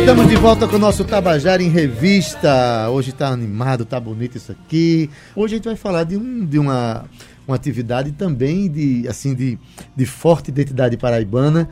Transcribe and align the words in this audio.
Estamos 0.00 0.28
de 0.28 0.36
volta 0.36 0.68
com 0.68 0.76
o 0.76 0.78
nosso 0.78 1.04
Tabajara 1.04 1.62
em 1.62 1.68
Revista. 1.68 2.88
Hoje 2.90 3.10
está 3.10 3.28
animado, 3.28 3.82
está 3.82 3.98
bonito 3.98 4.36
isso 4.36 4.52
aqui. 4.52 5.10
Hoje 5.34 5.54
a 5.54 5.56
gente 5.58 5.64
vai 5.64 5.74
falar 5.74 6.04
de, 6.04 6.16
um, 6.16 6.44
de 6.44 6.60
uma, 6.60 7.04
uma 7.46 7.56
atividade 7.56 8.12
também 8.12 8.70
de, 8.70 9.06
assim, 9.08 9.34
de, 9.34 9.58
de 9.96 10.06
forte 10.06 10.50
identidade 10.50 10.96
paraibana, 10.96 11.68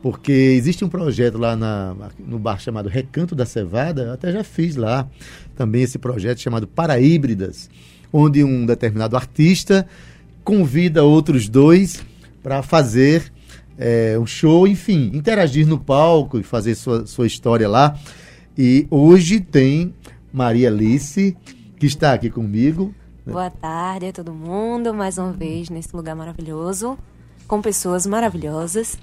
porque 0.00 0.30
existe 0.30 0.84
um 0.84 0.88
projeto 0.88 1.38
lá 1.38 1.56
na, 1.56 1.94
no 2.18 2.38
bar 2.38 2.60
chamado 2.60 2.88
Recanto 2.88 3.34
da 3.34 3.44
Cevada, 3.44 4.02
eu 4.02 4.12
até 4.12 4.30
já 4.30 4.44
fiz 4.44 4.76
lá 4.76 5.08
também 5.56 5.82
esse 5.82 5.98
projeto 5.98 6.40
chamado 6.40 6.68
Paraíbridas, 6.68 7.68
onde 8.12 8.44
um 8.44 8.64
determinado 8.64 9.16
artista 9.16 9.86
convida 10.44 11.02
outros 11.02 11.48
dois 11.48 12.04
para 12.42 12.62
fazer 12.62 13.32
é, 13.78 14.18
um 14.18 14.26
show, 14.26 14.66
enfim, 14.66 15.10
interagir 15.14 15.66
no 15.66 15.78
palco 15.78 16.38
e 16.38 16.42
fazer 16.42 16.74
sua, 16.74 17.06
sua 17.06 17.26
história 17.26 17.68
lá. 17.68 17.96
E 18.56 18.86
hoje 18.90 19.40
tem 19.40 19.94
Maria 20.32 20.68
Alice, 20.68 21.36
que 21.78 21.86
está 21.86 22.12
aqui 22.12 22.30
comigo. 22.30 22.94
Né? 23.24 23.32
Boa 23.32 23.50
tarde 23.50 24.06
a 24.06 24.12
todo 24.12 24.32
mundo, 24.32 24.92
mais 24.92 25.18
uma 25.18 25.32
vez 25.32 25.70
nesse 25.70 25.94
lugar 25.94 26.14
maravilhoso, 26.14 26.98
com 27.46 27.62
pessoas 27.62 28.06
maravilhosas. 28.06 28.98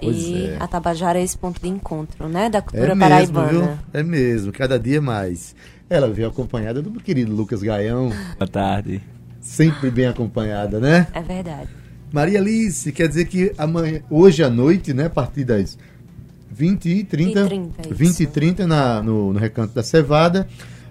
Pois 0.00 0.16
e 0.16 0.46
é. 0.46 0.56
a 0.58 0.66
Tabajara 0.66 1.20
é 1.20 1.22
esse 1.22 1.38
ponto 1.38 1.60
de 1.60 1.68
encontro, 1.68 2.28
né? 2.28 2.50
Da 2.50 2.60
cultura 2.60 2.92
é 2.92 2.94
mesmo, 2.94 3.00
paraibana. 3.00 3.48
Viu? 3.50 3.78
É 3.92 4.02
mesmo, 4.02 4.52
cada 4.52 4.78
dia 4.78 5.00
mais. 5.00 5.54
Ela 5.88 6.08
veio 6.08 6.26
acompanhada 6.26 6.82
do 6.82 6.90
meu 6.90 7.00
querido 7.00 7.32
Lucas 7.32 7.62
Gaião. 7.62 8.10
Boa 8.36 8.48
tarde. 8.50 9.00
Sempre 9.40 9.90
bem 9.90 10.06
acompanhada, 10.06 10.80
né? 10.80 11.06
É 11.12 11.20
verdade. 11.20 11.81
Maria 12.12 12.38
Alice, 12.38 12.92
quer 12.92 13.08
dizer 13.08 13.24
que 13.24 13.52
amanhã, 13.56 14.02
hoje 14.10 14.42
à 14.42 14.50
noite, 14.50 14.92
né, 14.92 15.06
a 15.06 15.10
partir 15.10 15.44
das 15.44 15.78
20 16.50 16.88
e 16.88 17.04
30, 17.04 17.40
e 17.40 17.44
30 17.46 17.94
20 17.94 18.20
e 18.20 18.26
30 18.26 18.66
na, 18.66 19.02
no, 19.02 19.32
no 19.32 19.38
Recanto 19.38 19.74
da 19.74 19.82
Cevada, 19.82 20.46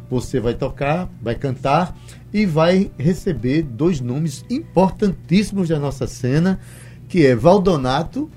você 0.10 0.40
vai 0.40 0.56
tocar, 0.56 1.08
vai 1.22 1.36
cantar 1.36 1.96
e 2.34 2.46
vai 2.46 2.92
receber 2.98 3.62
dois 3.62 4.02
nomes 4.02 4.44
importantíssimos 4.50 5.70
da 5.70 5.80
nossa 5.80 6.08
cena, 6.08 6.60
que 7.08 7.26
é 7.26 7.36
Valdonato, 7.36 8.30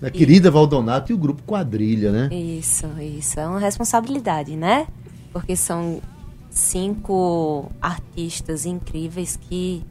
a 0.00 0.06
e... 0.06 0.10
querida 0.10 0.50
Valdonato 0.50 1.10
e 1.10 1.14
o 1.14 1.18
grupo 1.18 1.42
Quadrilha, 1.42 2.12
né? 2.12 2.28
Isso, 2.32 2.86
isso. 3.00 3.40
É 3.40 3.46
uma 3.46 3.58
responsabilidade, 3.58 4.56
né? 4.56 4.86
Porque 5.32 5.56
são 5.56 6.00
cinco 6.48 7.70
artistas 7.80 8.64
incríveis 8.64 9.36
que 9.36 9.82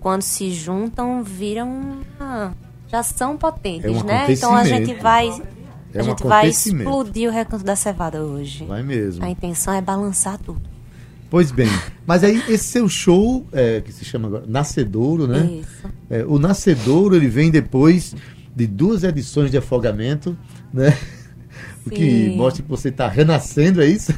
quando 0.00 0.22
se 0.22 0.52
juntam, 0.52 1.22
viram. 1.22 2.04
Uma, 2.18 2.54
já 2.88 3.02
são 3.02 3.36
potentes, 3.36 3.84
é 3.84 3.90
um 3.90 4.02
né? 4.02 4.26
Então 4.28 4.54
a 4.54 4.64
gente 4.64 4.94
vai. 4.94 5.28
É 5.92 6.00
a 6.00 6.02
gente 6.02 6.22
vai 6.24 6.48
explodir 6.48 7.28
o 7.28 7.32
recanto 7.32 7.64
da 7.64 7.74
cevada 7.74 8.22
hoje. 8.22 8.64
Vai 8.64 8.82
mesmo. 8.82 9.24
A 9.24 9.30
intenção 9.30 9.72
é 9.72 9.80
balançar 9.80 10.38
tudo. 10.38 10.60
Pois 11.28 11.50
bem, 11.50 11.68
mas 12.06 12.22
aí 12.22 12.40
esse 12.48 12.64
seu 12.64 12.88
show, 12.88 13.46
é, 13.52 13.80
que 13.80 13.92
se 13.92 14.04
chama 14.04 14.28
agora 14.28 14.44
Nascedouro, 14.46 15.26
né? 15.26 15.44
Isso. 15.60 15.88
É, 16.08 16.24
o 16.24 16.38
Nascedouro, 16.38 17.16
ele 17.16 17.28
vem 17.28 17.50
depois 17.50 18.14
de 18.54 18.66
duas 18.66 19.02
edições 19.02 19.50
de 19.50 19.58
afogamento, 19.58 20.36
né? 20.72 20.96
O 21.84 21.90
que 21.90 22.34
mostra 22.36 22.64
que 22.64 22.68
você 22.68 22.88
está 22.88 23.06
renascendo, 23.06 23.80
é 23.80 23.86
isso? 23.86 24.12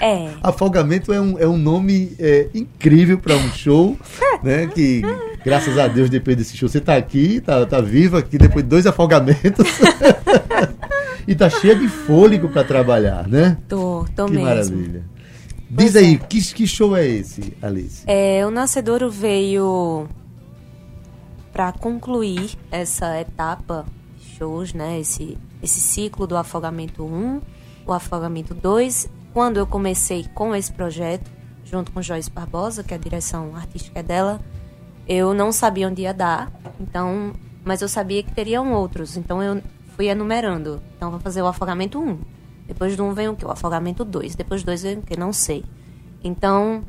É. 0.00 0.30
Afogamento 0.42 1.12
é 1.12 1.20
um, 1.20 1.38
é 1.38 1.46
um 1.46 1.56
nome 1.56 2.12
é, 2.18 2.48
incrível 2.54 3.18
para 3.18 3.36
um 3.36 3.50
show, 3.52 3.96
né? 4.42 4.66
Que 4.66 5.02
graças 5.44 5.78
a 5.78 5.88
Deus, 5.88 6.10
depois 6.10 6.36
desse 6.36 6.56
show, 6.56 6.68
você 6.68 6.78
está 6.78 6.96
aqui, 6.96 7.40
tá, 7.40 7.64
tá 7.64 7.80
viva 7.80 8.18
aqui 8.18 8.38
depois 8.38 8.64
de 8.64 8.68
dois 8.70 8.86
afogamentos. 8.86 9.66
e 11.26 11.34
tá 11.34 11.50
cheia 11.50 11.74
de 11.74 11.88
fôlego 11.88 12.48
para 12.48 12.64
trabalhar, 12.64 13.26
né? 13.28 13.56
Tô, 13.68 14.06
tô 14.14 14.26
que 14.26 14.32
mesmo. 14.32 14.46
maravilha. 14.46 15.04
Diz 15.68 15.92
pois 15.92 15.96
aí, 15.96 16.14
é. 16.14 16.18
que, 16.18 16.54
que 16.54 16.66
show 16.66 16.96
é 16.96 17.06
esse, 17.06 17.56
Alice? 17.60 18.02
É, 18.06 18.46
o 18.46 18.50
Nascedouro 18.50 19.10
veio 19.10 20.08
para 21.52 21.72
concluir 21.72 22.50
essa 22.70 23.20
etapa 23.20 23.84
shows, 24.36 24.72
né? 24.72 25.00
Esse, 25.00 25.36
esse 25.62 25.80
ciclo 25.80 26.26
do 26.26 26.36
afogamento 26.36 27.04
1, 27.04 27.40
o 27.86 27.92
afogamento 27.92 28.54
2 28.54 29.08
quando 29.36 29.58
eu 29.58 29.66
comecei 29.66 30.24
com 30.32 30.56
esse 30.56 30.72
projeto, 30.72 31.30
junto 31.62 31.92
com 31.92 32.00
Joyce 32.00 32.30
Barbosa, 32.30 32.82
que 32.82 32.94
é 32.94 32.96
a 32.96 32.98
direção 32.98 33.54
artística 33.54 34.02
dela, 34.02 34.40
eu 35.06 35.34
não 35.34 35.52
sabia 35.52 35.88
onde 35.88 36.00
ia 36.00 36.14
dar, 36.14 36.50
então, 36.80 37.34
mas 37.62 37.82
eu 37.82 37.88
sabia 37.88 38.22
que 38.22 38.32
teriam 38.32 38.72
outros, 38.72 39.14
então 39.14 39.42
eu 39.42 39.62
fui 39.94 40.06
enumerando. 40.06 40.80
Então, 40.96 41.10
vou 41.10 41.20
fazer 41.20 41.42
o 41.42 41.46
afogamento 41.46 42.00
1. 42.00 42.18
Depois 42.66 42.96
do 42.96 43.04
1 43.04 43.12
vem 43.12 43.28
o 43.28 43.36
que? 43.36 43.44
O 43.44 43.50
afogamento 43.50 44.06
2. 44.06 44.34
Depois 44.36 44.62
do 44.62 44.66
2 44.68 44.82
vem 44.82 44.98
o 45.00 45.02
que? 45.02 45.18
Não 45.18 45.34
sei. 45.34 45.66
Então, 46.24 46.82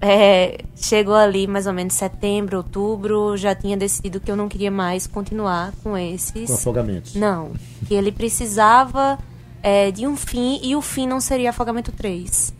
é, 0.00 0.58
chegou 0.74 1.14
ali 1.14 1.46
mais 1.46 1.68
ou 1.68 1.72
menos 1.72 1.94
setembro, 1.94 2.56
outubro, 2.56 3.36
já 3.36 3.54
tinha 3.54 3.76
decidido 3.76 4.18
que 4.18 4.28
eu 4.28 4.34
não 4.34 4.48
queria 4.48 4.72
mais 4.72 5.06
continuar 5.06 5.72
com 5.84 5.96
esses. 5.96 6.48
Com 6.48 6.54
afogamentos? 6.54 7.14
Não. 7.14 7.52
Que 7.86 7.94
ele 7.94 8.10
precisava 8.10 9.20
é, 9.62 9.90
de 9.90 10.06
um 10.06 10.16
fim 10.16 10.60
e 10.62 10.74
o 10.74 10.82
fim 10.82 11.06
não 11.06 11.20
seria 11.20 11.50
afogamento 11.50 11.92
3. 11.92 12.52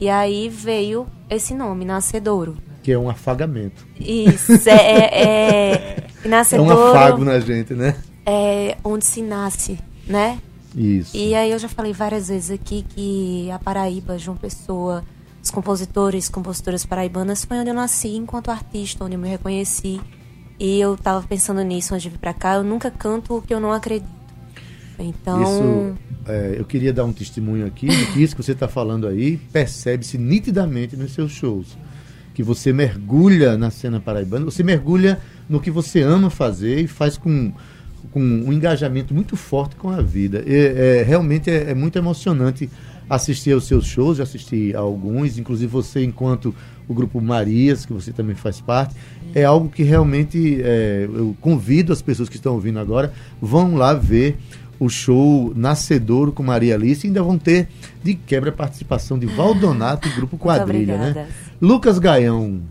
E 0.00 0.08
aí 0.08 0.48
veio 0.48 1.06
esse 1.28 1.54
nome, 1.54 1.84
Nascedouro. 1.84 2.56
Que 2.82 2.92
é 2.92 2.98
um 2.98 3.08
afagamento. 3.08 3.86
Isso, 3.98 4.52
é, 4.68 4.72
é, 4.72 5.72
é 5.72 6.06
Nascedouro. 6.28 6.72
É 6.72 6.74
um 6.74 6.88
afago 6.88 7.24
na 7.24 7.40
gente, 7.40 7.74
né? 7.74 7.96
É 8.24 8.76
onde 8.84 9.04
se 9.04 9.22
nasce, 9.22 9.78
né? 10.06 10.38
Isso. 10.74 11.16
E 11.16 11.34
aí 11.34 11.50
eu 11.50 11.58
já 11.58 11.68
falei 11.68 11.92
várias 11.92 12.28
vezes 12.28 12.50
aqui 12.50 12.84
que 12.88 13.50
a 13.50 13.58
Paraíba, 13.58 14.16
João 14.18 14.36
Pessoa, 14.36 15.04
os 15.42 15.50
compositores, 15.50 16.28
compositoras 16.28 16.84
paraibanas, 16.86 17.44
foi 17.44 17.58
onde 17.58 17.70
eu 17.70 17.74
nasci 17.74 18.16
enquanto 18.16 18.50
artista, 18.50 19.04
onde 19.04 19.14
eu 19.14 19.20
me 19.20 19.28
reconheci. 19.28 20.00
E 20.58 20.78
eu 20.78 20.96
tava 20.96 21.26
pensando 21.26 21.62
nisso 21.62 21.94
antes 21.94 22.02
de 22.02 22.10
vir 22.10 22.18
pra 22.18 22.34
cá. 22.34 22.54
Eu 22.56 22.62
nunca 22.62 22.90
canto 22.90 23.38
o 23.38 23.42
que 23.42 23.52
eu 23.52 23.60
não 23.60 23.72
acredito. 23.72 24.19
Então. 25.00 25.42
Isso, 25.42 25.98
é, 26.26 26.54
eu 26.58 26.64
queria 26.64 26.92
dar 26.92 27.04
um 27.04 27.12
testemunho 27.12 27.66
aqui 27.66 27.88
de 27.88 28.06
que 28.12 28.22
isso 28.22 28.36
que 28.36 28.42
você 28.42 28.52
está 28.52 28.68
falando 28.68 29.06
aí 29.06 29.38
percebe-se 29.52 30.18
nitidamente 30.18 30.96
nos 30.96 31.12
seus 31.12 31.32
shows. 31.32 31.78
Que 32.34 32.42
você 32.42 32.72
mergulha 32.72 33.56
na 33.56 33.70
cena 33.70 34.00
paraibana, 34.00 34.44
você 34.44 34.62
mergulha 34.62 35.18
no 35.48 35.60
que 35.60 35.70
você 35.70 36.02
ama 36.02 36.30
fazer 36.30 36.80
e 36.80 36.86
faz 36.86 37.16
com, 37.18 37.52
com 38.12 38.20
um 38.20 38.52
engajamento 38.52 39.12
muito 39.12 39.36
forte 39.36 39.76
com 39.76 39.90
a 39.90 40.00
vida. 40.00 40.44
É, 40.46 41.02
realmente 41.06 41.50
é, 41.50 41.70
é, 41.70 41.74
muito 41.74 41.98
emocionante 41.98 42.70
assistir 43.08 43.52
aos 43.52 43.64
seus 43.66 43.86
shows, 43.86 44.20
assistir 44.20 44.76
a 44.76 44.78
alguns, 44.78 45.36
inclusive 45.36 45.66
você, 45.66 46.04
enquanto 46.04 46.54
o 46.86 46.94
grupo 46.94 47.20
Marias, 47.20 47.84
que 47.84 47.92
você 47.92 48.12
também 48.12 48.36
faz 48.36 48.60
parte, 48.60 48.94
é 49.34 49.42
algo 49.42 49.68
que 49.68 49.82
realmente 49.82 50.60
é, 50.62 51.08
eu 51.12 51.36
convido 51.40 51.92
as 51.92 52.00
pessoas 52.00 52.28
que 52.28 52.36
estão 52.36 52.54
ouvindo 52.54 52.78
agora, 52.78 53.12
vão 53.40 53.74
lá 53.74 53.92
ver 53.92 54.38
o 54.80 54.88
show 54.88 55.52
Nascedouro 55.54 56.32
com 56.32 56.42
Maria 56.42 56.74
Alice. 56.74 57.06
Ainda 57.06 57.22
vão 57.22 57.38
ter 57.38 57.68
de 58.02 58.14
quebra 58.14 58.48
a 58.48 58.52
participação 58.52 59.18
de 59.18 59.26
Valdonato 59.26 60.08
e 60.08 60.12
Grupo 60.12 60.38
Quadrilha, 60.38 60.96
né? 60.96 61.28
Lucas 61.60 61.98
Gaião, 61.98 62.62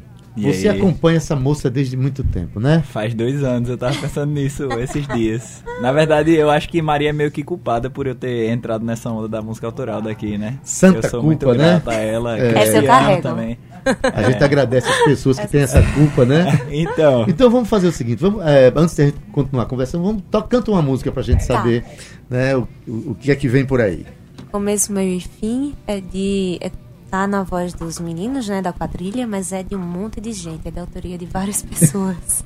você 0.42 0.70
aí? 0.70 0.78
acompanha 0.78 1.18
essa 1.18 1.36
moça 1.36 1.70
desde 1.70 1.96
muito 1.96 2.24
tempo, 2.24 2.60
né? 2.60 2.84
Faz 2.92 3.14
dois 3.14 3.44
anos, 3.44 3.70
eu 3.70 3.78
tava 3.78 3.96
pensando 3.96 4.32
nisso 4.32 4.68
esses 4.80 5.08
dias. 5.08 5.64
Na 5.82 5.92
verdade, 5.92 6.34
eu 6.34 6.50
acho 6.50 6.70
que 6.70 6.82
Maria 6.82 7.10
é 7.10 7.14
meio 7.14 7.32
que 7.32 7.44
culpada 7.44 7.90
por 7.90 8.08
eu 8.08 8.16
ter 8.16 8.50
entrado 8.50 8.86
nessa 8.86 9.10
onda 9.10 9.28
da 9.28 9.42
música 9.42 9.68
autoral 9.68 10.02
daqui, 10.02 10.38
né? 10.38 10.60
Santa 10.64 11.00
eu 11.00 11.10
sou 11.10 11.22
culpa, 11.22 11.26
muito 11.26 11.48
né? 11.48 11.56
grata 11.56 11.92
a 11.92 11.96
ela, 11.96 12.38
é. 12.38 12.58
Essa 12.58 12.78
eu 12.78 12.86
carrego. 12.86 13.22
também. 13.22 13.58
A 14.04 14.24
gente 14.24 14.44
agradece 14.44 14.88
as 14.88 15.04
pessoas 15.04 15.40
que 15.40 15.48
têm 15.48 15.62
essa 15.62 15.82
culpa, 15.94 16.26
né? 16.26 16.60
Então. 16.70 17.26
Então 17.28 17.50
vamos 17.50 17.70
fazer 17.70 17.88
o 17.88 17.92
seguinte, 17.92 18.20
vamos, 18.20 18.46
é, 18.46 18.72
antes 18.76 18.96
de 18.96 19.02
a 19.02 19.06
gente 19.06 19.18
continuar 19.32 19.66
conversando, 19.66 20.04
vamos 20.04 20.24
to, 20.30 20.44
canta 20.44 20.72
uma 20.72 20.82
música 20.82 21.12
pra 21.12 21.24
gente 21.24 21.46
tá. 21.46 21.56
saber 21.56 21.84
né, 22.30 22.56
o, 22.56 22.68
o, 22.88 23.12
o, 23.12 23.16
que 23.16 23.32
é 23.32 23.36
que 23.36 23.48
vem 23.48 23.66
por 23.66 23.82
aí. 23.82 24.06
Começo, 24.52 24.92
meio 24.92 25.18
e 25.18 25.22
fim 25.22 25.76
é 25.88 26.00
de. 26.00 26.58
É, 26.62 26.72
tá 27.10 27.28
na 27.28 27.44
voz 27.44 27.74
dos 27.74 28.00
meninos, 28.00 28.48
né, 28.48 28.62
da 28.62 28.72
quadrilha, 28.72 29.26
mas 29.26 29.52
é 29.52 29.64
de 29.64 29.76
um 29.76 29.80
monte 29.80 30.22
de 30.22 30.32
gente, 30.32 30.68
é 30.68 30.72
da 30.72 30.82
autoria 30.82 31.18
de 31.18 31.26
várias 31.26 31.62
pessoas. 31.64 32.44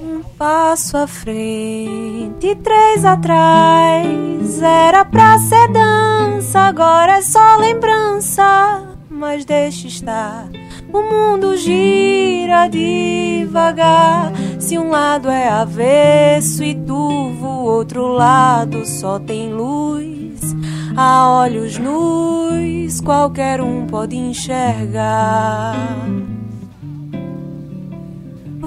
Um 0.00 0.22
passo 0.36 0.96
à 0.96 1.06
frente, 1.06 2.54
três 2.62 3.04
atrás. 3.04 4.62
Era 4.62 5.04
pra 5.04 5.38
ser 5.38 5.68
dança, 5.72 6.60
agora 6.60 7.18
é 7.18 7.22
só 7.22 7.56
lembrança. 7.56 8.96
Mas 9.10 9.44
deixa 9.44 9.88
estar, 9.88 10.48
o 10.92 11.02
mundo 11.02 11.56
gira 11.56 12.68
devagar. 12.68 14.32
Se 14.58 14.78
um 14.78 14.90
lado 14.90 15.28
é 15.28 15.48
avesso 15.48 16.62
e 16.62 16.74
turvo, 16.74 17.46
o 17.46 17.64
outro 17.64 18.08
lado 18.08 18.84
só 18.86 19.18
tem 19.18 19.52
luz. 19.52 20.56
A 20.96 21.30
olhos 21.30 21.78
nus, 21.78 23.00
qualquer 23.00 23.60
um 23.60 23.86
pode 23.86 24.16
enxergar. 24.16 25.76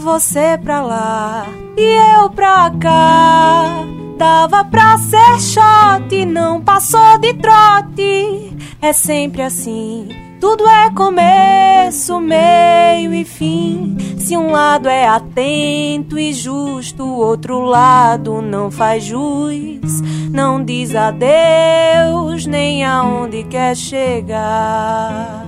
você 0.02 0.58
pra 0.58 0.82
lá 0.82 1.46
e 1.78 2.20
eu 2.20 2.30
pra 2.32 2.72
cá. 2.80 3.86
Dava 4.18 4.64
pra 4.66 4.98
ser 4.98 5.40
shot, 5.40 6.26
não 6.26 6.62
passou 6.62 7.18
de 7.20 7.34
trote. 7.36 8.56
É 8.82 8.94
sempre 8.94 9.42
assim. 9.42 10.08
Tudo 10.42 10.68
é 10.68 10.90
começo, 10.90 12.20
meio 12.20 13.14
e 13.14 13.24
fim. 13.24 13.96
Se 14.18 14.36
um 14.36 14.50
lado 14.50 14.90
é 14.90 15.08
atento 15.08 16.18
e 16.18 16.34
justo, 16.34 17.04
o 17.04 17.18
outro 17.18 17.60
lado 17.60 18.42
não 18.42 18.72
faz 18.72 19.04
jus. 19.04 20.02
Não 20.32 20.66
diz 20.66 20.96
adeus, 20.96 22.48
nem 22.48 22.84
aonde 22.84 23.44
quer 23.44 23.76
chegar. 23.76 25.46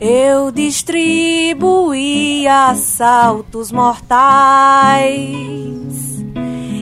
Eu 0.00 0.50
distribuía 0.50 2.68
assaltos 2.68 3.70
mortais 3.70 4.24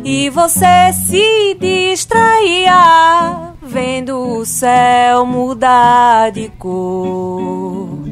e 0.05 0.31
você 0.31 0.93
se 0.93 1.57
distraía 1.61 3.52
vendo 3.73 4.39
o 4.39 4.45
céu 4.45 5.25
mudar 5.25 6.31
de 6.31 6.51
cor. 6.59 8.03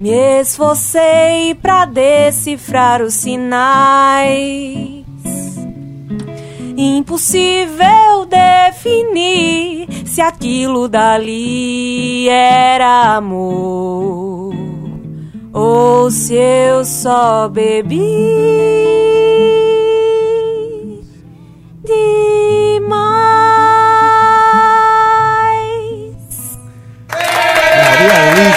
Me 0.00 0.40
esforcei 0.40 1.54
para 1.54 1.84
decifrar 1.84 3.02
os 3.02 3.14
sinais 3.14 5.02
Impossível 6.76 8.26
definir 8.28 9.88
se 10.06 10.20
aquilo 10.20 10.88
dali 10.88 12.28
era 12.28 13.16
amor 13.16 14.54
ou 15.52 16.10
se 16.10 16.34
eu 16.34 16.84
só 16.84 17.48
bebi 17.48 17.98
demais. 21.84 22.61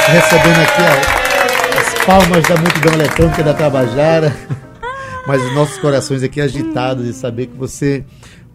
Alice 0.08 0.36
recebendo 0.36 0.62
aqui 0.62 0.82
as 1.80 2.06
palmas 2.06 2.44
da 2.48 2.58
multidão 2.58 2.94
eletrônica 2.94 3.44
da 3.44 3.54
Tabajara 3.54 4.36
mas 5.26 5.44
os 5.44 5.54
nossos 5.54 5.78
corações 5.80 6.22
aqui 6.22 6.40
agitados 6.40 7.06
de 7.06 7.14
saber 7.14 7.48
que 7.48 7.58
você, 7.58 8.06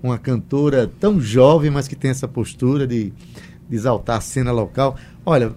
uma 0.03 0.17
cantora 0.19 0.91
tão 1.01 1.21
jovem, 1.21 1.71
mas 1.71 1.89
que 1.89 1.97
tem 1.97 2.11
essa 2.11 2.29
postura 2.29 2.87
de, 2.87 3.13
de 3.69 3.77
exaltar 3.77 4.19
a 4.19 4.21
cena 4.21 4.53
local. 4.53 4.97
Olha, 5.27 5.53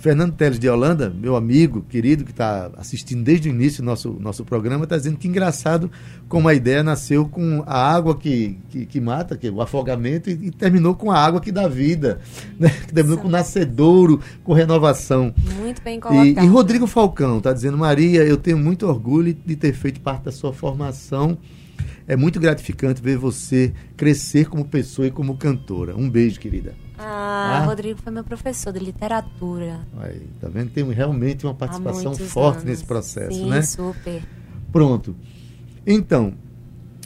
Fernando 0.00 0.32
Teles 0.32 0.58
de 0.58 0.66
Holanda, 0.66 1.10
meu 1.10 1.36
amigo 1.36 1.82
querido, 1.82 2.24
que 2.24 2.30
está 2.30 2.70
assistindo 2.78 3.22
desde 3.22 3.50
o 3.50 3.52
início 3.52 3.82
do 3.82 3.86
nosso, 3.86 4.16
nosso 4.18 4.46
programa, 4.46 4.84
está 4.84 4.96
dizendo 4.96 5.18
que 5.18 5.28
engraçado 5.28 5.90
como 6.26 6.48
a 6.48 6.54
ideia 6.54 6.82
nasceu 6.82 7.28
com 7.28 7.62
a 7.66 7.94
água 7.94 8.16
que, 8.16 8.58
que, 8.70 8.86
que 8.86 8.98
mata, 8.98 9.36
que 9.36 9.46
é 9.46 9.50
o 9.50 9.60
afogamento, 9.60 10.30
e, 10.30 10.46
e, 10.46 10.50
terminou 10.50 10.94
com 10.94 11.10
a 11.10 11.18
água 11.18 11.38
que 11.38 11.52
dá 11.52 11.68
vida, 11.68 12.18
né? 12.58 12.70
que 12.88 12.94
terminou 12.94 13.18
Sim. 13.18 13.24
com 13.24 13.28
nascedouro, 13.28 14.20
com 14.42 14.54
renovação. 14.54 15.34
Muito 15.58 15.82
bem 15.82 16.00
colocado. 16.00 16.24
E, 16.24 16.46
e 16.46 16.48
Rodrigo 16.48 16.86
Falcão 16.86 17.36
está 17.36 17.52
dizendo, 17.52 17.76
Maria, 17.76 18.24
eu 18.24 18.38
tenho 18.38 18.56
muito 18.56 18.86
orgulho 18.86 19.36
de 19.44 19.54
ter 19.54 19.74
feito 19.74 20.00
parte 20.00 20.24
da 20.24 20.32
sua 20.32 20.50
formação. 20.50 21.36
É 22.08 22.16
muito 22.16 22.40
gratificante 22.40 23.02
ver 23.02 23.18
você 23.18 23.74
crescer 23.98 24.48
como 24.48 24.64
pessoa 24.64 25.08
e 25.08 25.10
como 25.10 25.36
cantora. 25.36 25.94
Um 25.94 26.08
beijo, 26.08 26.40
querida. 26.40 26.74
Ah, 27.02 27.62
ah, 27.62 27.64
Rodrigo 27.64 27.98
foi 28.02 28.12
meu 28.12 28.22
professor 28.22 28.72
de 28.72 28.78
literatura. 28.78 29.80
Aí, 29.98 30.28
tá 30.38 30.48
vendo? 30.48 30.70
Tem 30.70 30.84
realmente 30.92 31.46
uma 31.46 31.54
participação 31.54 32.14
forte 32.14 32.56
anos. 32.56 32.64
nesse 32.64 32.84
processo, 32.84 33.38
Sim, 33.38 33.48
né? 33.48 33.62
super. 33.62 34.22
Pronto. 34.70 35.16
Então, 35.86 36.34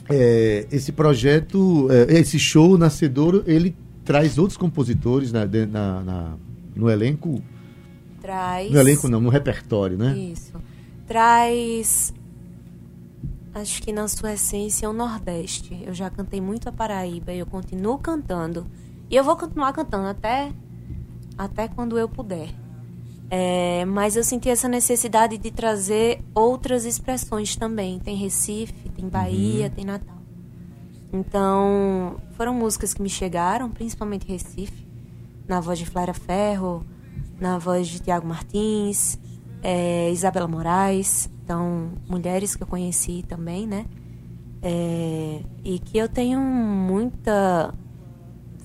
é, 0.09 0.67
esse 0.69 0.91
projeto, 0.91 1.87
é, 1.89 2.19
esse 2.19 2.37
show 2.37 2.77
Nascedouro, 2.77 3.41
ele 3.47 3.73
traz 4.03 4.37
outros 4.37 4.57
compositores 4.57 5.31
na, 5.31 5.45
na, 5.45 6.03
na, 6.03 6.33
no 6.75 6.89
elenco? 6.89 7.41
Traz. 8.21 8.69
No 8.69 8.79
elenco 8.79 9.07
não, 9.07 9.21
no 9.21 9.29
repertório, 9.29 9.97
né? 9.97 10.17
Isso. 10.17 10.53
Traz 11.07 12.13
acho 13.53 13.81
que 13.81 13.93
na 13.93 14.05
sua 14.09 14.33
essência 14.33 14.85
é 14.85 14.89
o 14.89 14.93
Nordeste. 14.93 15.81
Eu 15.87 15.93
já 15.93 16.09
cantei 16.09 16.41
muito 16.41 16.67
a 16.67 16.71
Paraíba 16.73 17.31
e 17.31 17.39
eu 17.39 17.45
continuo 17.45 17.97
cantando. 17.97 18.67
E 19.09 19.15
eu 19.15 19.23
vou 19.23 19.35
continuar 19.35 19.71
cantando 19.73 20.07
até, 20.07 20.51
até 21.37 21.67
quando 21.67 21.97
eu 21.97 22.09
puder. 22.09 22.49
É, 23.29 23.85
mas 23.85 24.15
eu 24.15 24.23
senti 24.23 24.49
essa 24.49 24.67
necessidade 24.67 25.37
de 25.37 25.51
trazer 25.51 26.23
outras 26.33 26.85
expressões 26.85 27.55
também. 27.55 27.99
Tem 27.99 28.15
Recife, 28.15 28.89
tem 28.89 29.07
Bahia, 29.07 29.65
uhum. 29.65 29.71
tem 29.71 29.85
Natal. 29.85 30.15
Então, 31.11 32.17
foram 32.31 32.53
músicas 32.53 32.93
que 32.93 33.01
me 33.01 33.09
chegaram, 33.09 33.69
principalmente 33.69 34.27
Recife, 34.27 34.87
na 35.47 35.59
voz 35.59 35.79
de 35.79 35.85
Flaira 35.85 36.13
Ferro, 36.13 36.85
na 37.39 37.57
voz 37.57 37.87
de 37.87 37.99
Tiago 37.99 38.27
Martins, 38.27 39.17
é, 39.63 40.11
Isabela 40.11 40.47
Moraes. 40.47 41.29
Então, 41.43 41.91
mulheres 42.07 42.55
que 42.55 42.63
eu 42.63 42.67
conheci 42.67 43.23
também, 43.27 43.65
né? 43.65 43.85
É, 44.61 45.41
e 45.63 45.79
que 45.79 45.97
eu 45.97 46.09
tenho 46.09 46.39
muita 46.39 47.73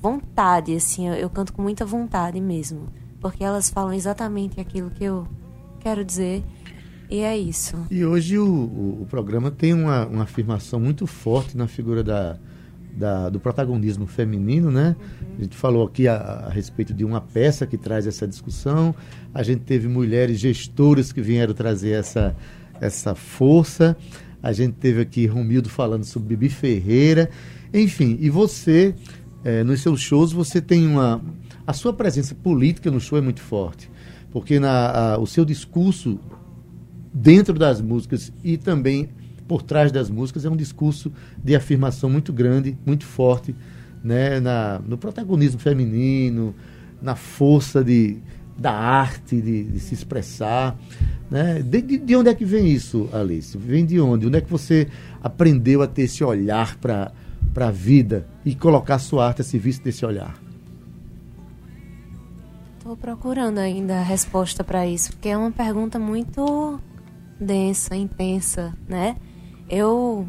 vontade, 0.01 0.75
assim, 0.75 1.09
eu, 1.09 1.15
eu, 1.15 1.31
canto 1.31 1.53
com 1.53 1.63
muita 1.63 1.85
vontade 1.85 2.41
mesmo. 2.41 2.89
Porque 3.21 3.45
elas 3.45 3.69
falam 3.69 3.93
exatamente 3.93 4.61
aquilo 4.61 4.91
que 4.91 5.05
eu 5.05 5.27
quero 5.81 6.05
dizer. 6.05 6.43
E 7.11 7.21
é 7.21 7.37
isso. 7.37 7.77
E 7.91 8.05
hoje 8.05 8.39
o, 8.39 8.47
o, 8.47 9.03
o 9.03 9.07
programa 9.07 9.51
tem 9.51 9.75
uma, 9.75 10.07
uma 10.07 10.23
afirmação 10.23 10.79
muito 10.79 11.07
forte 11.07 11.57
na 11.57 11.67
figura 11.67 12.05
da, 12.05 12.39
da, 12.97 13.29
do 13.29 13.41
protagonismo 13.41 14.07
feminino, 14.07 14.71
né? 14.71 14.97
Uhum. 15.21 15.29
A 15.39 15.43
gente 15.43 15.57
falou 15.57 15.87
aqui 15.87 16.09
a, 16.09 16.15
a, 16.15 16.51
respeito 16.51 16.95
de 16.95 17.05
uma 17.05 17.21
peça 17.21 17.67
que 17.67 17.77
traz 17.77 18.07
essa 18.07 18.27
discussão. 18.27 18.95
A 19.35 19.43
gente 19.43 19.63
teve 19.63 19.89
mulheres 19.89 20.39
gestoras 20.39 21.13
que 21.13 21.21
vieram 21.21 21.55
trazer 21.55 21.91
essa, 21.91 22.37
essa 22.81 23.15
força. 23.15 23.97
A 24.43 24.53
gente 24.53 24.75
teve 24.75 25.01
aqui 25.01 25.27
Romildo 25.27 25.69
falando 25.69 26.05
sobre 26.05 26.37
Bibi 26.37 26.49
Ferreira. 26.49 27.29
Enfim, 27.73 28.17
e 28.21 28.31
você 28.31 28.95
é, 29.45 29.65
nos 29.65 29.81
seus 29.81 30.01
shows 30.01 30.33
você 30.33 30.61
tem 30.61 30.87
uma. 30.87 31.23
A 31.67 31.73
sua 31.73 31.93
presença 31.93 32.35
política 32.35 32.91
no 32.91 33.01
show 33.01 33.19
é 33.19 33.21
muito 33.21 33.41
forte. 33.41 33.91
Porque 34.31 34.61
na, 34.61 35.15
a, 35.15 35.19
o 35.19 35.27
seu 35.27 35.45
discurso 35.45 36.19
dentro 37.13 37.59
das 37.59 37.81
músicas 37.81 38.33
e 38.45 38.57
também 38.57 39.09
por 39.49 39.63
trás 39.63 39.91
das 39.91 40.09
músicas 40.09 40.45
é 40.45 40.51
um 40.51 40.57
discurso 40.57 41.13
de 41.43 41.57
afirmação 41.57 42.09
muito 42.09 42.33
grande, 42.33 42.79
muito 42.87 43.05
forte, 43.05 43.55
né, 44.03 44.39
na, 44.39 44.81
no 44.87 44.97
protagonismo 44.97 45.59
feminino, 45.59 46.55
na 47.03 47.17
força 47.17 47.83
de, 47.83 48.19
da 48.57 48.73
arte 48.73 49.41
de, 49.41 49.65
de 49.65 49.81
se 49.81 49.93
expressar. 49.93 50.79
Né? 51.29 51.63
De, 51.63 51.83
de, 51.83 51.99
de, 51.99 52.15
onde 52.15 52.29
é 52.29 52.35
que 52.35 52.45
vem 52.45 52.69
isso, 52.69 53.09
Alice? 53.13 53.59
Vem 53.59 53.85
de 53.85 53.99
onde? 54.01 54.29
Onde 54.29 54.39
é 54.39 54.41
que 54.41 54.51
você 54.51 54.87
aprendeu 55.21 55.83
a 55.83 55.87
ter 55.89 56.03
esse 56.03 56.23
olhar 56.23 56.77
para 56.77 57.11
para 57.53 57.69
a 57.69 57.71
vida 57.71 58.27
e 58.45 58.55
colocar 58.55 58.99
sua 58.99 59.27
arte 59.27 59.41
a 59.41 59.45
serviço 59.45 59.83
desse 59.83 60.05
olhar? 60.05 60.35
Estou 62.79 62.97
procurando 62.97 63.59
ainda 63.59 63.99
a 64.01 64.03
resposta 64.03 64.65
para 64.65 64.87
isso, 64.87 65.13
porque 65.13 65.29
é 65.29 65.37
uma 65.37 65.51
pergunta 65.51 65.99
muito 65.99 66.81
densa, 67.39 67.95
intensa, 67.95 68.75
né? 68.89 69.17
Eu 69.69 70.27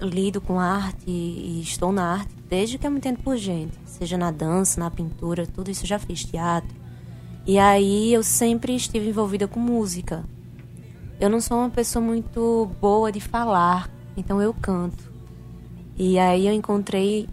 lido 0.00 0.40
com 0.40 0.58
arte 0.58 1.08
e 1.08 1.60
estou 1.62 1.92
na 1.92 2.04
arte 2.04 2.34
desde 2.48 2.76
que 2.76 2.86
eu 2.86 2.90
me 2.90 2.98
entendo 2.98 3.18
por 3.20 3.36
gente, 3.36 3.78
seja 3.86 4.18
na 4.18 4.30
dança, 4.30 4.78
na 4.78 4.90
pintura, 4.90 5.46
tudo 5.46 5.70
isso 5.70 5.84
eu 5.84 5.88
já 5.88 5.98
fiz 5.98 6.24
teatro. 6.24 6.76
E 7.46 7.58
aí 7.58 8.12
eu 8.12 8.22
sempre 8.22 8.74
estive 8.74 9.08
envolvida 9.08 9.48
com 9.48 9.58
música. 9.58 10.24
Eu 11.18 11.30
não 11.30 11.40
sou 11.40 11.58
uma 11.58 11.70
pessoa 11.70 12.04
muito 12.04 12.68
boa 12.80 13.10
de 13.10 13.20
falar, 13.20 13.88
então 14.16 14.42
eu 14.42 14.52
canto. 14.52 15.11
E 15.96 16.18
aí 16.18 16.46
eu 16.46 16.52
encontrei 16.52 17.28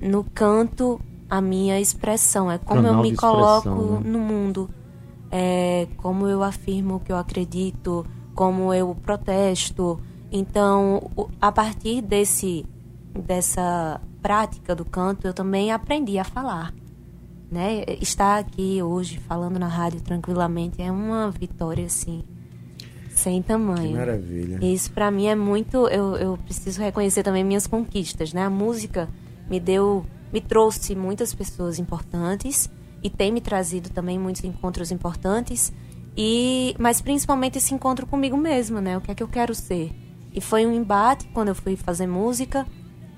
no 0.00 0.24
canto 0.24 1.00
a 1.28 1.40
minha 1.40 1.80
expressão, 1.80 2.50
é 2.50 2.58
como 2.58 2.82
Canal 2.82 3.04
eu 3.04 3.10
me 3.10 3.16
coloco 3.16 3.68
né? 3.68 4.00
no 4.04 4.18
mundo, 4.18 4.68
é 5.30 5.86
como 5.96 6.26
eu 6.26 6.42
afirmo 6.42 6.96
o 6.96 7.00
que 7.00 7.12
eu 7.12 7.16
acredito, 7.16 8.04
como 8.34 8.74
eu 8.74 8.94
protesto. 8.96 10.00
Então, 10.32 11.10
a 11.40 11.52
partir 11.52 12.02
desse 12.02 12.64
dessa 13.26 14.00
prática 14.22 14.74
do 14.74 14.84
canto, 14.84 15.26
eu 15.26 15.34
também 15.34 15.72
aprendi 15.72 16.18
a 16.18 16.24
falar. 16.24 16.72
Né? 17.50 17.84
Estar 18.00 18.38
aqui 18.38 18.80
hoje 18.82 19.18
falando 19.18 19.58
na 19.58 19.66
rádio 19.66 20.00
tranquilamente 20.00 20.80
é 20.80 20.90
uma 20.90 21.30
vitória 21.32 21.84
assim 21.84 22.22
sem 23.20 23.42
tamanho. 23.42 23.88
Que 23.88 23.94
maravilha. 23.94 24.58
Isso 24.62 24.90
para 24.92 25.10
mim 25.10 25.26
é 25.26 25.34
muito. 25.34 25.86
Eu, 25.88 26.16
eu 26.16 26.38
preciso 26.38 26.80
reconhecer 26.80 27.22
também 27.22 27.44
minhas 27.44 27.66
conquistas, 27.66 28.32
né? 28.32 28.44
A 28.44 28.50
música 28.50 29.08
me 29.48 29.60
deu, 29.60 30.04
me 30.32 30.40
trouxe 30.40 30.94
muitas 30.94 31.34
pessoas 31.34 31.78
importantes 31.78 32.70
e 33.02 33.10
tem 33.10 33.30
me 33.30 33.40
trazido 33.40 33.90
também 33.90 34.18
muitos 34.18 34.42
encontros 34.44 34.90
importantes. 34.90 35.72
E, 36.16 36.74
mas 36.78 37.00
principalmente 37.00 37.58
esse 37.58 37.74
encontro 37.74 38.06
comigo 38.06 38.36
mesma, 38.36 38.80
né? 38.80 38.96
O 38.96 39.00
que 39.00 39.10
é 39.10 39.14
que 39.14 39.22
eu 39.22 39.28
quero 39.28 39.54
ser. 39.54 39.92
E 40.32 40.40
foi 40.40 40.66
um 40.66 40.72
embate 40.72 41.28
quando 41.28 41.48
eu 41.48 41.54
fui 41.54 41.76
fazer 41.76 42.06
música, 42.06 42.66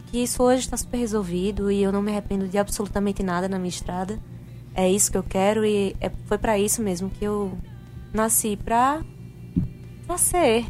que 0.07 0.19
isso 0.19 0.43
hoje 0.43 0.61
está 0.61 0.77
super 0.77 0.99
resolvido 0.99 1.71
e 1.71 1.83
eu 1.83 1.93
não 1.93 2.03
me 2.03 2.11
arrependo 2.11 2.49
de 2.49 2.59
absolutamente 2.59 3.23
nada 3.23 3.49
na 3.49 3.59
minha 3.59 3.69
estrada. 3.69 4.19
É 4.75 4.91
isso 4.91 5.13
que 5.13 5.19
eu 5.19 5.23
quero 5.23 5.65
e 5.65 5.95
é, 6.01 6.11
foi 6.27 6.39
para 6.39 6.59
isso 6.59 6.83
mesmo 6.83 7.11
que 7.11 7.25
eu 7.25 7.53
nasci 8.13 8.57
pra 8.57 9.03
ser. 10.19 10.65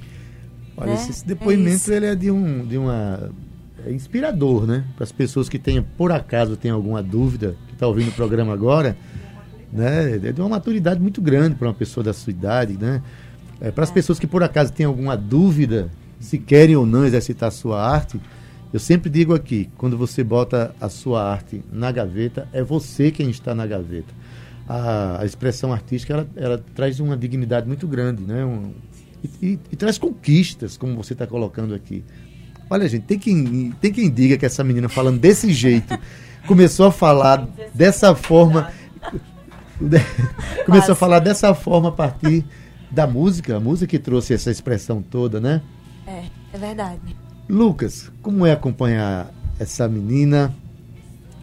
Olha, 0.77 0.95
né? 0.95 0.95
esse 0.95 1.27
depoimento 1.27 1.93
é 1.93 1.97
ele 1.97 2.07
é 2.07 2.15
de 2.15 2.31
um 2.31 2.67
de 2.67 2.79
uma 2.79 3.31
é 3.85 3.93
inspirador, 3.93 4.67
né? 4.67 4.85
Para 4.95 5.05
as 5.05 5.13
pessoas 5.13 5.49
que 5.49 5.59
tenham 5.59 5.85
por 5.97 6.13
acaso 6.13 6.57
tem 6.57 6.71
alguma 6.71 7.03
dúvida 7.03 7.57
que 7.69 7.75
está 7.75 7.87
ouvindo 7.87 8.09
o 8.09 8.13
programa 8.13 8.53
agora, 8.53 8.97
né? 9.73 10.17
É 10.17 10.33
de 10.33 10.41
uma 10.41 10.49
maturidade 10.51 11.01
muito 11.01 11.21
grande 11.21 11.57
para 11.57 11.69
uma 11.69 11.75
pessoa 11.75 12.03
da 12.05 12.13
sua 12.13 12.31
idade, 12.31 12.79
né? 12.81 13.03
É, 13.61 13.71
para 13.71 13.85
as 13.85 13.91
É. 13.91 13.95
pessoas 13.95 14.19
que 14.19 14.27
por 14.27 14.43
acaso 14.43 14.73
têm 14.73 14.87
alguma 14.87 15.17
dúvida 15.17 15.91
se 16.21 16.39
querem 16.39 16.77
ou 16.77 16.87
não 16.87 17.05
exercitar 17.05 17.49
a 17.49 17.53
sua 17.53 17.83
arte, 17.85 18.21
eu 18.73 18.79
sempre 18.81 19.11
digo 19.11 19.35
aqui, 19.35 19.69
quando 19.77 19.99
você 19.99 20.23
bota 20.25 20.75
a 20.81 20.89
sua 20.89 21.23
arte 21.23 21.63
na 21.71 21.91
gaveta, 21.93 22.49
é 22.53 22.63
você 22.63 23.11
quem 23.11 23.29
está 23.29 23.55
na 23.55 23.67
gaveta. 23.67 24.15
A, 24.69 25.21
a 25.21 25.27
expressão 25.27 25.73
artística 25.73 26.15
ela, 26.15 26.27
ela 26.37 26.65
traz 26.75 27.01
uma 27.01 27.17
dignidade 27.17 27.67
muito 27.67 27.87
grande, 27.89 28.23
né? 28.23 28.45
Um, 28.45 28.73
e, 29.23 29.47
e- 29.47 29.59
e 29.73 29.77
traz 29.77 29.99
conquistas, 29.99 30.77
como 30.77 30.97
você 30.97 31.13
está 31.13 31.27
colocando 31.27 31.75
aqui. 31.75 32.05
Olha, 32.71 32.89
gente, 32.89 33.05
tem 33.05 33.19
quem, 33.19 33.73
tem 33.81 33.93
quem 33.93 34.11
diga 34.11 34.37
que 34.39 34.47
essa 34.47 34.65
menina 34.65 34.89
falando 34.89 35.19
desse 35.21 35.53
jeito 35.53 35.99
começou 36.47 36.87
a 36.87 36.93
falar 36.93 37.47
dessa 37.75 38.15
forma. 38.15 38.71
começou 40.67 40.93
a 40.93 40.97
falar 40.97 41.19
dessa 41.19 41.55
forma 41.55 41.89
a 41.89 41.93
partir 41.93 42.45
da 42.91 43.07
música, 43.07 43.57
a 43.57 43.61
música 43.61 43.87
que 43.87 43.99
trouxe 43.99 44.35
essa 44.35 44.51
expressão 44.51 45.03
toda, 45.03 45.41
né? 45.41 45.63
É, 46.07 46.25
é 46.53 46.59
verdade. 46.59 47.01
Lucas, 47.49 48.11
como 48.23 48.47
é 48.47 48.53
acompanhar 48.53 49.31
essa 49.59 49.89
menina? 49.89 50.55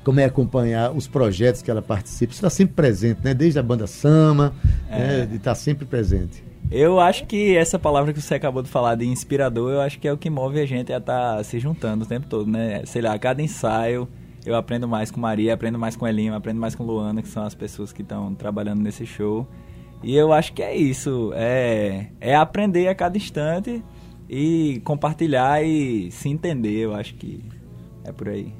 Como 0.03 0.19
é 0.19 0.25
acompanhar 0.25 0.91
os 0.91 1.07
projetos 1.07 1.62
que 1.62 1.69
ela 1.69 1.81
participa? 1.81 2.31
Você 2.33 2.38
está 2.38 2.50
sempre 2.50 2.74
presente, 2.75 3.19
né? 3.24 3.33
Desde 3.33 3.59
a 3.59 3.63
banda 3.63 3.86
Sama, 3.86 4.53
É. 4.89 4.98
né? 5.19 5.25
de 5.25 5.36
estar 5.36 5.53
sempre 5.55 5.86
presente. 5.86 6.43
Eu 6.71 6.99
acho 6.99 7.25
que 7.25 7.57
essa 7.57 7.79
palavra 7.79 8.13
que 8.13 8.21
você 8.21 8.35
acabou 8.35 8.61
de 8.61 8.69
falar 8.69 8.95
de 8.95 9.05
inspirador, 9.05 9.71
eu 9.71 9.81
acho 9.81 9.99
que 9.99 10.07
é 10.07 10.13
o 10.13 10.17
que 10.17 10.29
move 10.29 10.59
a 10.59 10.65
gente 10.65 10.93
a 10.93 10.97
estar 10.97 11.43
se 11.43 11.59
juntando 11.59 12.05
o 12.05 12.07
tempo 12.07 12.27
todo, 12.27 12.49
né? 12.49 12.85
Sei 12.85 13.01
lá, 13.01 13.13
a 13.13 13.19
cada 13.19 13.41
ensaio 13.41 14.07
eu 14.45 14.55
aprendo 14.55 14.87
mais 14.87 15.11
com 15.11 15.19
Maria, 15.19 15.53
aprendo 15.53 15.77
mais 15.77 15.95
com 15.95 16.07
Elima, 16.07 16.37
aprendo 16.37 16.59
mais 16.59 16.75
com 16.75 16.83
Luana, 16.83 17.21
que 17.21 17.27
são 17.27 17.43
as 17.43 17.53
pessoas 17.53 17.91
que 17.91 18.01
estão 18.01 18.33
trabalhando 18.33 18.81
nesse 18.81 19.05
show. 19.05 19.47
E 20.01 20.15
eu 20.15 20.31
acho 20.31 20.53
que 20.53 20.63
é 20.63 20.75
isso, 20.75 21.31
é, 21.35 22.07
é 22.21 22.35
aprender 22.35 22.87
a 22.87 22.95
cada 22.95 23.17
instante 23.17 23.83
e 24.29 24.81
compartilhar 24.85 25.63
e 25.63 26.09
se 26.11 26.29
entender, 26.29 26.77
eu 26.77 26.95
acho 26.95 27.15
que 27.15 27.43
é 28.05 28.11
por 28.11 28.29
aí. 28.29 28.53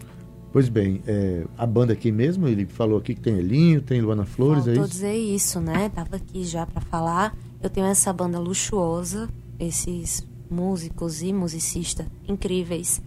Pois 0.51 0.67
bem, 0.67 1.01
é, 1.07 1.45
a 1.57 1.65
banda 1.65 1.93
aqui 1.93 2.11
mesmo, 2.11 2.47
ele 2.47 2.65
falou 2.65 2.97
aqui 2.97 3.13
que 3.13 3.21
tem 3.21 3.37
Elinho, 3.37 3.81
tem 3.81 4.01
Luana 4.01 4.25
Flores, 4.25 4.63
é 4.63 4.73
Faltou 4.73 4.83
isso? 4.83 4.93
dizer 4.93 5.13
isso, 5.13 5.61
né? 5.61 5.89
Tava 5.89 6.15
aqui 6.15 6.43
já 6.43 6.65
para 6.65 6.81
falar. 6.81 7.35
Eu 7.61 7.69
tenho 7.69 7.87
essa 7.87 8.13
banda 8.13 8.39
luxuosa, 8.39 9.29
esses 9.59 10.25
músicos 10.49 11.21
e 11.21 11.33
musicistas 11.33 12.07
incríveis 12.25 13.01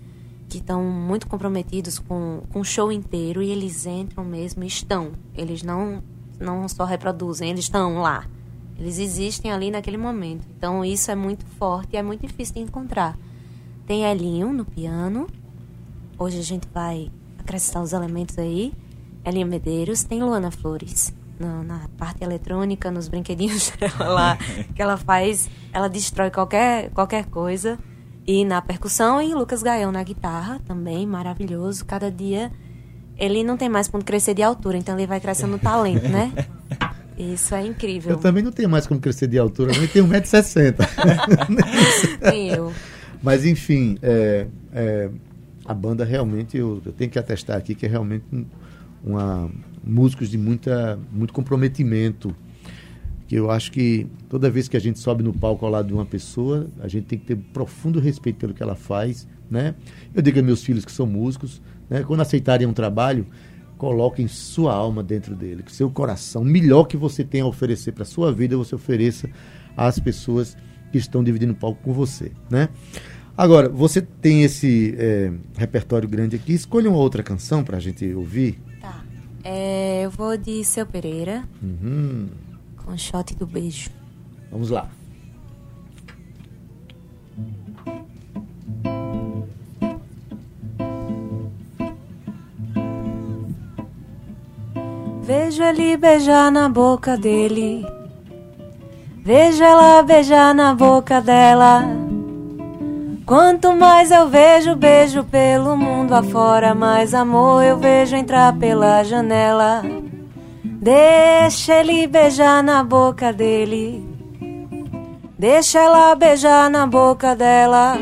que 0.47 0.59
estão 0.59 0.85
muito 0.85 1.27
comprometidos 1.27 1.99
com, 1.99 2.43
com 2.51 2.61
o 2.61 2.65
show 2.65 2.93
inteiro 2.93 3.43
e 3.43 3.51
eles 3.51 3.87
entram 3.87 4.23
mesmo, 4.23 4.63
estão. 4.63 5.13
Eles 5.35 5.63
não, 5.63 6.03
não 6.39 6.69
só 6.69 6.85
reproduzem, 6.85 7.49
eles 7.49 7.65
estão 7.65 8.03
lá. 8.03 8.29
Eles 8.79 8.99
existem 8.99 9.51
ali 9.51 9.71
naquele 9.71 9.97
momento. 9.97 10.47
Então 10.55 10.85
isso 10.85 11.11
é 11.11 11.15
muito 11.15 11.47
forte 11.59 11.95
e 11.95 11.97
é 11.97 12.03
muito 12.03 12.27
difícil 12.27 12.57
de 12.57 12.61
encontrar. 12.61 13.19
Tem 13.87 14.05
Elinho 14.05 14.53
no 14.53 14.67
piano. 14.67 15.27
Hoje 16.19 16.39
a 16.39 16.43
gente 16.43 16.69
vai 16.75 17.11
acrescentar 17.39 17.83
os 17.83 17.95
elementos 17.95 18.39
aí. 18.39 18.75
Elinho 19.25 19.47
Medeiros, 19.47 20.05
tem 20.05 20.23
Luana 20.23 20.51
Flores 20.51 21.15
na, 21.43 21.63
na 21.63 21.81
parte 21.99 22.23
eletrônica, 22.25 22.91
nos 22.91 23.09
brinquedinhos 23.09 23.71
dela 23.79 24.09
lá, 24.09 24.39
que 24.75 24.81
ela 24.81 24.97
faz, 24.97 25.51
ela 25.73 25.89
destrói 25.89 26.31
qualquer, 26.31 26.91
qualquer 26.91 27.27
coisa. 27.27 27.79
E 28.27 28.45
na 28.45 28.63
percussão, 28.63 29.21
e 29.21 29.35
Lucas 29.35 29.63
Gaião 29.63 29.91
na 29.91 30.03
guitarra, 30.05 30.61
também 30.67 31.07
maravilhoso. 31.07 31.85
Cada 31.85 32.11
dia 32.11 32.51
ele 33.19 33.43
não 33.45 33.57
tem 33.57 33.69
mais 33.69 33.89
ponto 33.89 34.05
crescer 34.05 34.33
de 34.35 34.43
altura, 34.43 34.77
então 34.79 34.97
ele 34.97 35.07
vai 35.07 35.21
crescendo 35.21 35.53
no 35.53 35.59
talento, 35.59 36.09
né? 36.09 36.33
Isso 37.19 37.55
é 37.55 37.67
incrível. 37.67 38.13
Eu 38.13 38.17
também 38.17 38.43
não 38.43 38.51
tenho 38.51 38.71
mais 38.71 38.87
como 38.87 38.99
crescer 39.01 39.27
de 39.27 39.39
altura, 39.39 39.73
não, 39.77 39.85
e 39.85 39.89
tenho 39.89 40.07
1,60m. 40.09 40.77
Nem 42.23 42.49
eu. 42.49 42.73
Mas 43.23 43.45
enfim, 43.45 43.99
é, 44.03 44.47
é, 44.73 45.11
a 45.65 45.75
banda 45.75 46.05
realmente, 46.05 46.57
eu, 46.57 46.81
eu 46.85 46.93
tenho 46.93 47.11
que 47.11 47.19
atestar 47.19 47.57
aqui 47.57 47.75
que 47.75 47.87
é 47.87 47.89
realmente 47.89 48.25
um- 48.33 48.47
uma, 49.05 49.51
músicos 49.85 50.29
de 50.29 50.39
muita, 50.39 50.99
muito 51.11 51.33
comprometimento. 51.33 52.35
Que 53.27 53.37
eu 53.37 53.51
acho 53.51 53.73
que 53.73 54.07
toda 54.29 54.51
vez 54.51 54.69
que 54.69 54.77
a 54.77 54.81
gente 54.81 54.99
sobe 54.99 55.23
no 55.23 55.33
palco 55.33 55.65
ao 55.65 55.71
lado 55.71 55.89
de 55.89 55.95
uma 55.95 56.05
pessoa, 56.05 56.69
a 56.81 56.89
gente 56.89 57.05
tem 57.05 57.19
que 57.19 57.27
ter 57.27 57.37
profundo 57.37 57.99
respeito 57.99 58.37
pelo 58.37 58.53
que 58.53 58.63
ela 58.63 58.75
faz. 58.75 59.27
Né? 59.51 59.75
Eu 60.15 60.23
digo 60.23 60.39
a 60.39 60.43
meus 60.43 60.63
filhos 60.63 60.85
que 60.85 60.93
são 60.93 61.07
músicos, 61.07 61.61
né? 61.89 62.03
quando 62.03 62.21
aceitarem 62.21 62.67
um 62.67 62.73
trabalho, 62.73 63.27
coloquem 63.79 64.29
sua 64.29 64.73
alma 64.73 65.03
dentro 65.03 65.35
dele, 65.35 65.65
seu 65.69 65.91
coração. 65.91 66.43
O 66.43 66.45
melhor 66.45 66.85
que 66.85 66.97
você 66.97 67.25
tem 67.25 67.41
a 67.41 67.47
oferecer 67.47 67.93
para 67.93 68.03
a 68.03 68.07
sua 68.07 68.33
vida, 68.33 68.57
você 68.57 68.75
ofereça 68.75 69.29
às 69.77 69.99
pessoas 69.99 70.57
que 70.91 70.99
estão 70.99 71.25
dividindo 71.25 71.53
o 71.53 71.57
palco 71.57 71.83
com 71.83 71.93
você. 71.93 72.31
Né? 72.51 72.69
Agora, 73.37 73.69
você 73.69 74.03
tem 74.03 74.45
esse 74.45 74.95
é, 74.99 75.33
repertório 75.57 76.09
grande 76.09 76.37
aqui. 76.37 76.53
Escolha 76.53 76.91
uma 76.91 76.99
outra 76.99 77.23
canção 77.23 77.65
para 77.65 77.79
a 77.79 77.81
gente 77.81 78.13
ouvir. 78.15 78.61
É, 79.45 80.03
eu 80.05 80.11
vou 80.11 80.37
de 80.37 80.65
Seu 80.65 80.87
Pereira, 80.87 81.45
Uhum. 81.63 82.29
com 82.77 82.97
shot 82.97 83.35
do 83.35 83.47
beijo. 83.47 83.91
Vamos 84.51 84.71
lá. 84.71 84.89
Vejo 95.23 95.63
ele 95.63 95.97
beijar 95.97 96.51
na 96.51 96.69
boca 96.69 97.17
dele. 97.17 97.87
Vejo 99.25 99.63
ela 99.63 100.03
beijar 100.03 100.55
na 100.55 100.75
boca 100.75 101.21
dela. 101.21 101.85
Quanto 103.25 103.73
mais 103.77 104.11
eu 104.11 104.29
vejo 104.29 104.75
beijo 104.75 105.23
pelo 105.23 105.77
mundo 105.77 106.13
afora, 106.13 106.75
mais 106.75 107.15
amor 107.15 107.63
eu 107.63 107.79
vejo 107.79 108.17
entrar 108.17 108.53
pela 108.59 109.05
janela. 109.05 109.83
Deixa 110.65 111.75
ele 111.75 112.09
beijar 112.09 112.63
na 112.65 112.83
boca 112.83 113.33
dele. 113.33 114.05
Deixa 115.39 115.79
ela 115.79 116.15
beijar 116.17 116.69
na 116.69 116.85
boca 116.85 117.37
dela. 117.37 117.99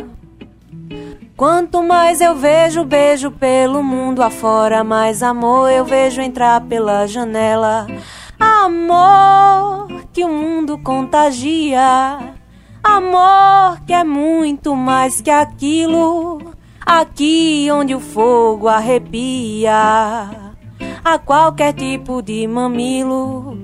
Quanto 1.36 1.82
mais 1.82 2.22
eu 2.22 2.34
vejo 2.34 2.84
beijo 2.84 3.30
pelo 3.30 3.82
mundo 3.82 4.22
afora, 4.22 4.82
mais 4.82 5.22
amor 5.22 5.70
eu 5.70 5.84
vejo 5.84 6.22
entrar 6.22 6.62
pela 6.62 7.06
janela. 7.06 7.86
Amor 8.38 9.88
que 10.12 10.24
o 10.24 10.28
mundo 10.28 10.78
contagia. 10.78 12.39
Amor 12.82 13.80
que 13.86 13.92
é 13.92 14.02
muito 14.04 14.74
mais 14.74 15.20
que 15.20 15.30
aquilo. 15.30 16.54
Aqui 16.84 17.68
onde 17.70 17.94
o 17.94 18.00
fogo 18.00 18.66
arrepia 18.66 20.30
a 21.04 21.18
qualquer 21.18 21.72
tipo 21.74 22.22
de 22.22 22.46
mamilo. 22.46 23.58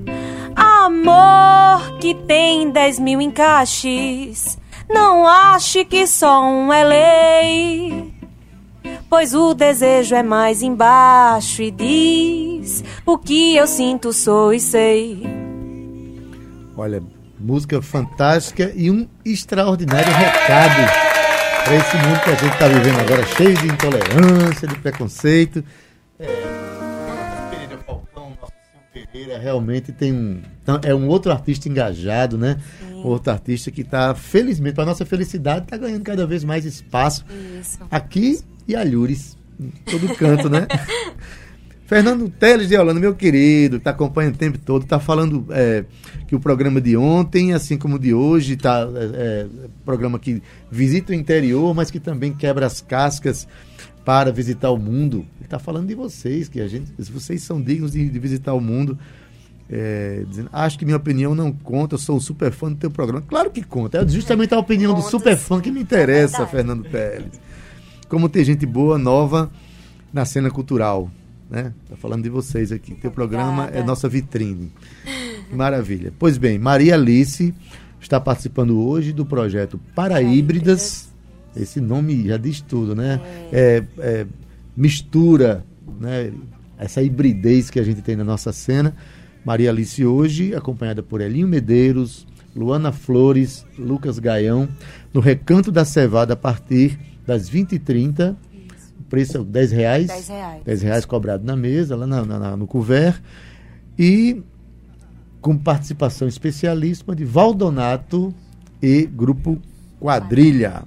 Amor 0.55 1.99
que 1.99 2.15
tem 2.15 2.71
dez 2.71 2.99
mil 2.99 3.21
encaixes. 3.21 4.59
Não 4.89 5.27
ache 5.27 5.85
que 5.85 6.07
só 6.07 6.43
um 6.45 6.73
é 6.73 6.85
lei. 6.85 8.15
Pois 9.09 9.35
o 9.35 9.55
desejo 9.55 10.15
é 10.15 10.23
mais 10.23 10.63
embaixo 10.63 11.63
e 11.63 11.71
diz: 11.71 12.85
O 13.05 13.19
que 13.19 13.57
eu 13.57 13.67
sinto, 13.67 14.13
sou 14.13 14.53
e 14.53 14.61
sei. 14.61 15.23
Olha, 16.77 17.03
música 17.47 17.81
fantástica 17.81 18.73
e 18.75 18.91
um 18.91 19.07
extraordinário 19.25 20.12
recado 20.12 20.91
para 21.65 21.76
esse 21.76 21.97
mundo 21.97 22.21
que 22.21 22.31
a 22.31 22.35
gente 22.35 22.53
está 22.53 22.67
vivendo 22.67 22.99
agora, 22.99 23.25
cheio 23.25 23.57
de 23.57 23.67
intolerância, 23.67 24.67
de 24.67 24.79
preconceito. 24.79 25.65
É, 26.19 26.26
Pereira 27.50 27.79
Falcão, 27.87 28.37
nosso 28.41 28.53
Pereira, 28.93 29.38
realmente 29.38 29.93
tem 29.93 30.12
um. 30.12 30.43
então, 30.61 30.81
É 30.83 30.93
um 30.93 31.07
outro 31.07 31.31
artista 31.31 31.69
engajado, 31.69 32.37
né? 32.37 32.57
Outro 33.05 33.31
artista 33.31 33.71
que 33.71 33.83
está, 33.83 34.12
felizmente, 34.12 34.75
para 34.75 34.85
nossa 34.85 35.07
felicidade, 35.07 35.67
está 35.67 35.76
ganhando 35.76 36.03
cada 36.03 36.26
vez 36.26 36.43
mais 36.43 36.65
espaço 36.65 37.25
Isso. 37.61 37.79
aqui 37.88 38.41
e 38.67 38.75
alhures, 38.75 39.38
em 39.61 39.71
todo 39.85 40.17
canto, 40.17 40.50
né? 40.50 40.67
Fernando 41.87 42.28
Teles 42.28 42.69
de 42.69 42.76
Holanda, 42.76 42.99
meu 42.99 43.14
querido, 43.14 43.78
que 43.78 43.88
acompanha 43.88 44.31
o 44.31 44.33
tempo 44.33 44.59
todo, 44.59 44.83
está 44.83 44.99
falando 44.99 45.47
é, 45.50 45.85
que 46.26 46.35
o 46.35 46.40
programa 46.40 46.81
de 46.81 46.97
ontem, 46.97 47.52
assim 47.52 47.78
como 47.78 47.95
o 47.95 47.99
de 47.99 48.12
hoje, 48.12 48.55
está 48.55 48.81
é, 48.81 49.05
é, 49.14 49.47
programa 49.85 50.19
que 50.19 50.43
visita 50.69 51.12
o 51.12 51.14
interior, 51.14 51.73
mas 51.76 51.88
que 51.88 52.00
também 52.00 52.33
quebra 52.33 52.66
as 52.66 52.81
cascas 52.81 53.47
para 54.05 54.33
visitar 54.33 54.71
o 54.71 54.76
mundo. 54.76 55.19
Ele 55.37 55.45
está 55.45 55.61
falando 55.61 55.87
de 55.87 55.95
vocês, 55.95 56.49
que 56.49 56.61
a 56.61 56.66
gente, 56.66 56.90
vocês 56.99 57.45
são 57.45 57.62
dignos 57.62 57.93
de, 57.93 58.09
de 58.09 58.19
visitar 58.19 58.52
o 58.52 58.61
mundo. 58.61 58.99
É, 59.71 60.25
dizendo, 60.28 60.50
acho 60.52 60.76
que 60.78 60.85
minha 60.85 60.97
opinião 60.97 61.37
não 61.37 61.52
conta, 61.52 61.95
eu 61.95 61.99
sou 61.99 62.21
super 62.21 62.50
fã 62.50 62.69
do 62.69 62.78
teu 62.78 62.90
programa. 62.90 63.23
Claro 63.23 63.49
que 63.49 63.62
conta, 63.62 63.99
é 63.99 64.09
justamente 64.09 64.52
a 64.52 64.59
opinião 64.59 64.93
do 64.93 65.02
super 65.02 65.37
fã 65.37 65.61
que 65.61 65.71
me 65.71 65.81
interessa, 65.81 66.43
é 66.43 66.47
Fernando 66.47 66.83
Teles. 66.83 67.40
Como 68.09 68.28
tem 68.28 68.43
gente 68.45 68.66
boa, 68.66 68.99
nova 68.99 69.49
na 70.12 70.25
cena 70.25 70.50
cultural 70.50 71.11
né? 71.50 71.73
Tá 71.88 71.97
falando 71.97 72.25
de 72.25 72.29
vocês 72.29 72.73
aqui. 72.73 72.95
Teu 72.95 73.11
programa 73.11 73.65
Obrigada. 73.65 73.79
é 73.79 73.83
nossa 73.85 74.09
vitrine. 74.09 74.73
Maravilha. 75.53 76.12
Pois 76.19 76.38
bem, 76.38 76.59
Maria 76.59 76.95
Alice 76.95 77.55
está 78.00 78.21
participando 78.21 78.81
hoje 78.81 79.12
do 79.12 79.25
projeto 79.25 79.81
Paraíbridas. 79.95 81.09
Esse 81.55 81.81
nome 81.81 82.26
já 82.29 82.37
diz 82.37 82.61
tudo, 82.61 82.95
né? 82.95 83.21
É. 83.53 83.59
É, 83.59 83.85
é, 83.99 84.26
mistura, 84.76 85.65
né? 86.00 86.33
Essa 86.79 87.03
hibridez 87.03 87.71
que 87.71 87.81
a 87.81 87.83
gente 87.83 88.03
tem 88.03 88.17
na 88.17 88.25
nossa 88.25 88.53
cena. 88.53 88.95
Maria 89.45 89.71
Alice 89.71 90.05
hoje, 90.05 90.55
acompanhada 90.55 91.03
por 91.03 91.21
Elinho 91.21 91.49
Medeiros, 91.49 92.26
Luana 92.55 92.91
Flores, 92.91 93.65
Lucas 93.79 94.19
Gaião, 94.19 94.69
no 95.15 95.21
Recanto 95.21 95.71
da 95.71 95.85
Cevada 95.85 96.35
a 96.35 96.37
partir 96.37 96.99
das 97.26 97.49
20h30 97.49 98.35
preço 99.09 99.39
é 99.39 99.45
10 99.45 99.73
reais. 99.73 100.07
10 100.07 100.29
reais. 100.29 100.65
10 100.65 100.83
reais 100.83 101.05
cobrado 101.05 101.45
na 101.45 101.57
mesa, 101.57 101.97
lá 101.97 102.07
na, 102.07 102.25
na, 102.25 102.57
no 102.57 102.67
couvert. 102.67 103.21
E 103.99 104.43
com 105.41 105.57
participação 105.57 106.27
especialíssima 106.27 107.15
de 107.15 107.25
Valdonato 107.25 108.35
e 108.83 109.07
Grupo 109.07 109.61
Quadrilha. 110.01 110.85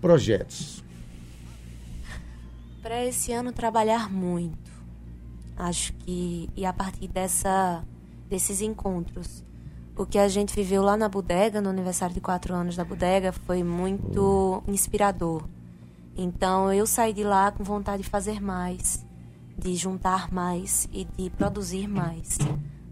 Projetos. 0.00 0.82
Para 2.82 3.04
esse 3.04 3.32
ano 3.32 3.52
trabalhar 3.52 4.10
muito. 4.10 4.72
Acho 5.56 5.92
que 5.92 6.48
e 6.56 6.64
a 6.64 6.72
partir 6.72 7.08
dessa 7.08 7.84
desses 8.28 8.60
encontros, 8.60 9.44
o 9.96 10.06
que 10.06 10.18
a 10.18 10.28
gente 10.28 10.54
viveu 10.54 10.82
lá 10.82 10.96
na 10.96 11.08
bodega, 11.08 11.60
no 11.60 11.70
aniversário 11.70 12.14
de 12.14 12.20
quatro 12.20 12.54
anos 12.54 12.76
da 12.76 12.84
bodega, 12.84 13.32
foi 13.32 13.62
muito 13.62 14.62
inspirador 14.68 15.42
então 16.18 16.72
eu 16.72 16.86
saí 16.86 17.12
de 17.12 17.22
lá 17.22 17.52
com 17.52 17.62
vontade 17.62 18.02
de 18.02 18.08
fazer 18.08 18.40
mais, 18.42 19.06
de 19.56 19.76
juntar 19.76 20.32
mais 20.32 20.88
e 20.92 21.04
de 21.04 21.30
produzir 21.30 21.86
mais. 21.86 22.38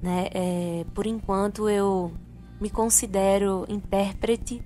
Né? 0.01 0.29
É, 0.33 0.87
por 0.95 1.07
enquanto 1.07 1.69
eu 1.69 2.13
me 2.61 2.71
considero 2.71 3.67
intérprete, 3.69 4.63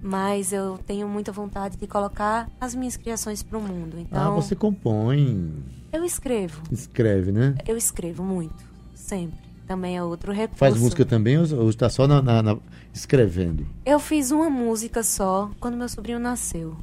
mas 0.00 0.52
eu 0.52 0.78
tenho 0.78 1.08
muita 1.08 1.32
vontade 1.32 1.76
de 1.76 1.86
colocar 1.86 2.48
as 2.60 2.74
minhas 2.74 2.96
criações 2.96 3.42
para 3.42 3.58
o 3.58 3.60
mundo. 3.60 3.96
Ah, 3.96 4.00
então, 4.00 4.32
ah, 4.32 4.40
você 4.40 4.54
compõe? 4.54 5.52
Eu 5.92 6.04
escrevo. 6.04 6.62
Escreve, 6.70 7.32
né? 7.32 7.56
Eu 7.66 7.76
escrevo 7.76 8.22
muito, 8.22 8.64
sempre. 8.94 9.50
Também 9.66 9.96
é 9.96 10.02
outro 10.02 10.32
recurso. 10.32 10.58
Faz 10.58 10.76
música 10.76 11.04
também 11.04 11.38
ou 11.38 11.70
está 11.70 11.88
só 11.88 12.06
na, 12.06 12.20
na, 12.20 12.42
na, 12.42 12.56
escrevendo? 12.92 13.66
Eu 13.84 14.00
fiz 14.00 14.30
uma 14.30 14.50
música 14.50 15.02
só 15.02 15.50
quando 15.60 15.76
meu 15.76 15.88
sobrinho 15.88 16.18
nasceu. 16.18 16.76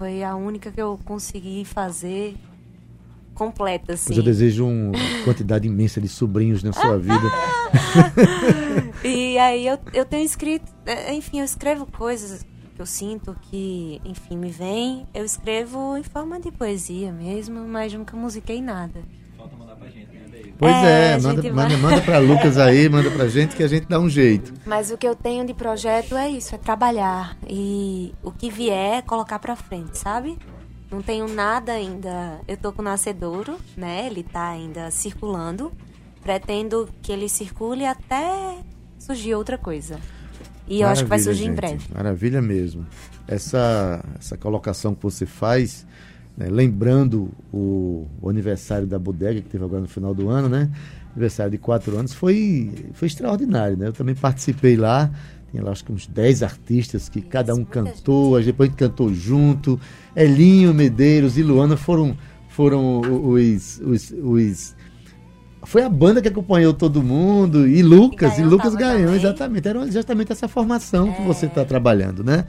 Foi 0.00 0.24
a 0.24 0.34
única 0.34 0.72
que 0.72 0.80
eu 0.80 0.98
consegui 1.04 1.62
fazer 1.62 2.34
completa, 3.34 3.92
assim. 3.92 4.08
Mas 4.08 4.16
eu 4.16 4.24
desejo 4.24 4.66
uma 4.66 4.98
quantidade 5.26 5.68
imensa 5.68 6.00
de 6.00 6.08
sobrinhos 6.08 6.62
na 6.62 6.72
sua 6.72 6.96
vida. 6.98 7.30
e 9.04 9.36
aí 9.36 9.66
eu, 9.66 9.78
eu 9.92 10.06
tenho 10.06 10.24
escrito, 10.24 10.72
é, 10.86 11.12
enfim, 11.12 11.40
eu 11.40 11.44
escrevo 11.44 11.84
coisas 11.84 12.46
que 12.74 12.80
eu 12.80 12.86
sinto 12.86 13.36
que, 13.42 14.00
enfim, 14.02 14.38
me 14.38 14.50
vem. 14.50 15.06
Eu 15.12 15.22
escrevo 15.22 15.94
em 15.98 16.02
forma 16.02 16.40
de 16.40 16.50
poesia 16.50 17.12
mesmo, 17.12 17.68
mas 17.68 17.92
nunca 17.92 18.16
musiquei 18.16 18.62
nada. 18.62 19.02
Pois 20.60 20.76
é, 20.84 21.12
é 21.12 21.18
manda, 21.18 21.40
vai... 21.40 21.50
manda, 21.50 21.76
manda 21.78 22.02
para 22.02 22.18
Lucas 22.18 22.58
aí, 22.58 22.86
manda 22.86 23.10
pra 23.10 23.26
gente 23.26 23.56
que 23.56 23.62
a 23.62 23.66
gente 23.66 23.86
dá 23.86 23.98
um 23.98 24.10
jeito. 24.10 24.52
Mas 24.66 24.90
o 24.90 24.98
que 24.98 25.08
eu 25.08 25.16
tenho 25.16 25.42
de 25.46 25.54
projeto 25.54 26.14
é 26.14 26.28
isso, 26.28 26.54
é 26.54 26.58
trabalhar 26.58 27.34
e 27.48 28.14
o 28.22 28.30
que 28.30 28.50
vier 28.50 28.98
é 28.98 29.02
colocar 29.02 29.38
para 29.38 29.56
frente, 29.56 29.96
sabe? 29.96 30.38
Não 30.90 31.00
tenho 31.00 31.26
nada 31.26 31.72
ainda. 31.72 32.40
Eu 32.46 32.58
tô 32.58 32.72
com 32.72 32.82
o 32.82 32.84
nascedouro, 32.84 33.56
né? 33.74 34.06
Ele 34.06 34.22
tá 34.22 34.48
ainda 34.48 34.90
circulando. 34.90 35.72
Pretendo 36.22 36.90
que 37.00 37.10
ele 37.10 37.26
circule 37.26 37.86
até 37.86 38.58
surgir 38.98 39.34
outra 39.34 39.56
coisa. 39.56 39.98
E 40.68 40.82
eu 40.82 40.88
acho 40.88 41.04
que 41.04 41.08
vai 41.08 41.18
surgir 41.18 41.44
gente. 41.44 41.52
em 41.52 41.54
breve. 41.54 41.86
Maravilha 41.94 42.42
mesmo. 42.42 42.86
Essa, 43.26 44.04
essa 44.18 44.36
colocação 44.36 44.94
que 44.94 45.02
você 45.02 45.24
faz 45.24 45.86
né, 46.40 46.48
lembrando 46.48 47.30
o, 47.52 48.06
o, 48.22 48.30
aniversário 48.30 48.86
da 48.86 48.98
bodega 48.98 49.42
que 49.42 49.48
teve 49.50 49.62
agora 49.62 49.82
no 49.82 49.88
final 49.88 50.14
do 50.14 50.30
ano, 50.30 50.48
né? 50.48 50.70
Aniversário 51.12 51.52
de 51.52 51.58
quatro 51.58 51.98
anos, 51.98 52.14
foi, 52.14 52.72
foi 52.94 53.08
extraordinário, 53.08 53.76
né? 53.76 53.88
Eu 53.88 53.92
também 53.92 54.14
participei 54.14 54.74
lá, 54.74 55.10
tinha 55.50 55.62
lá 55.62 55.70
acho 55.70 55.84
que 55.84 55.92
uns 55.92 56.06
10 56.06 56.42
artistas 56.42 57.10
que 57.10 57.20
cada 57.20 57.54
um 57.54 57.62
cantou, 57.62 58.40
depois 58.42 58.68
a 58.68 58.70
gente 58.70 58.78
cantou 58.78 59.12
junto. 59.12 59.78
Elinho, 60.16 60.72
Medeiros 60.72 61.36
e 61.36 61.42
Luana 61.42 61.76
foram, 61.76 62.16
foram 62.48 63.00
os, 63.00 63.78
os, 63.84 64.14
os 64.22 64.76
foi 65.64 65.82
a 65.82 65.90
banda 65.90 66.22
que 66.22 66.28
acompanhou 66.28 66.72
todo 66.72 67.02
mundo 67.02 67.68
e 67.68 67.82
Lucas 67.82 68.38
e, 68.38 68.40
e 68.40 68.44
Lucas 68.44 68.74
Gaião, 68.74 69.14
exatamente 69.14 69.68
era 69.68 69.86
exatamente 69.86 70.32
essa 70.32 70.48
formação 70.48 71.10
é. 71.10 71.12
que 71.12 71.22
você 71.22 71.44
está 71.44 71.66
trabalhando 71.66 72.24
né 72.24 72.46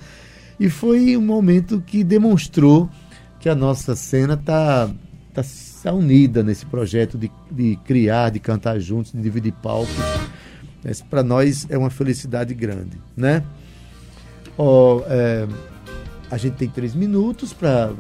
e 0.58 0.70
foi 0.70 1.18
um 1.18 1.22
momento 1.22 1.84
que 1.86 2.06
demonstrou 2.06 2.90
que 3.42 3.50
a 3.50 3.56
nossa 3.56 3.96
cena 3.96 4.36
está 4.36 4.88
tá, 5.34 5.42
tá 5.84 5.92
unida 5.92 6.44
nesse 6.44 6.66
projeto 6.66 7.18
de, 7.18 7.32
de 7.50 7.76
criar, 7.84 8.30
de 8.30 8.40
cantar 8.40 8.80
juntos, 8.80 9.12
de 9.12 9.20
dividir 9.20 9.52
palcos. 9.52 9.96
Para 11.10 11.24
nós 11.24 11.66
é 11.70 11.78
uma 11.78 11.90
felicidade 11.90 12.54
grande, 12.54 12.98
né? 13.18 13.44
Oh, 14.58 15.02
é, 15.08 15.48
a 16.30 16.38
gente 16.38 16.54
tem 16.54 16.70
três 16.70 16.94
minutos 16.94 17.52
para. 17.52 17.92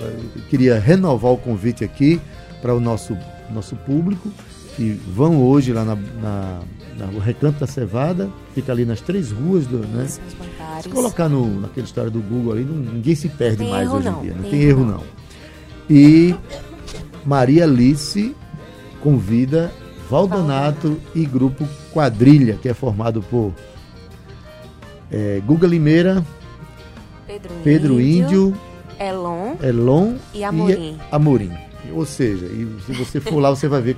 Queria 0.49 0.79
renovar 0.79 1.31
o 1.31 1.37
convite 1.37 1.83
aqui 1.83 2.21
para 2.61 2.73
o 2.75 2.79
nosso, 2.79 3.17
nosso 3.51 3.75
público 3.75 4.31
que 4.75 4.91
vão 5.13 5.41
hoje 5.43 5.73
lá 5.73 5.83
na, 5.83 5.95
na, 5.95 6.59
na 6.97 7.19
Recanto 7.19 7.59
da 7.59 7.67
Cevada, 7.67 8.29
fica 8.53 8.71
ali 8.71 8.85
nas 8.85 9.01
três 9.01 9.31
ruas 9.31 9.65
do. 9.67 9.79
Né? 9.79 10.07
Se 10.07 10.89
colocar 10.89 11.27
no, 11.29 11.61
naquela 11.61 11.85
história 11.85 12.11
do 12.11 12.21
Google 12.21 12.53
ali, 12.53 12.63
não, 12.63 12.75
ninguém 12.75 13.15
se 13.15 13.27
perde 13.27 13.63
mais 13.63 13.91
hoje 13.91 14.07
em 14.07 14.21
dia. 14.21 14.33
Não 14.33 14.41
tem, 14.43 14.51
tem 14.51 14.61
erro, 14.61 14.85
não. 14.85 14.97
não. 14.97 15.20
E 15.91 16.33
Maria 17.25 17.65
Alice 17.65 18.33
convida 19.01 19.69
Valdonato 20.09 20.97
e 21.13 21.25
grupo 21.25 21.67
Quadrilha, 21.93 22.57
que 22.61 22.69
é 22.69 22.73
formado 22.73 23.21
por 23.21 23.53
é, 25.11 25.41
Guga 25.45 25.67
Limeira, 25.67 26.25
Pedro, 27.27 27.53
Pedro 27.61 28.01
Índio, 28.01 28.57
Elon, 28.97 29.55
Elon 29.61 30.15
e 30.33 30.45
Amorim. 30.45 30.93
E 30.93 30.97
Amorim. 31.11 31.51
Ou 31.93 32.05
seja, 32.05 32.47
se 32.85 32.93
você 32.93 33.19
for 33.19 33.39
lá, 33.39 33.49
você 33.49 33.67
vai 33.67 33.81
ver 33.81 33.97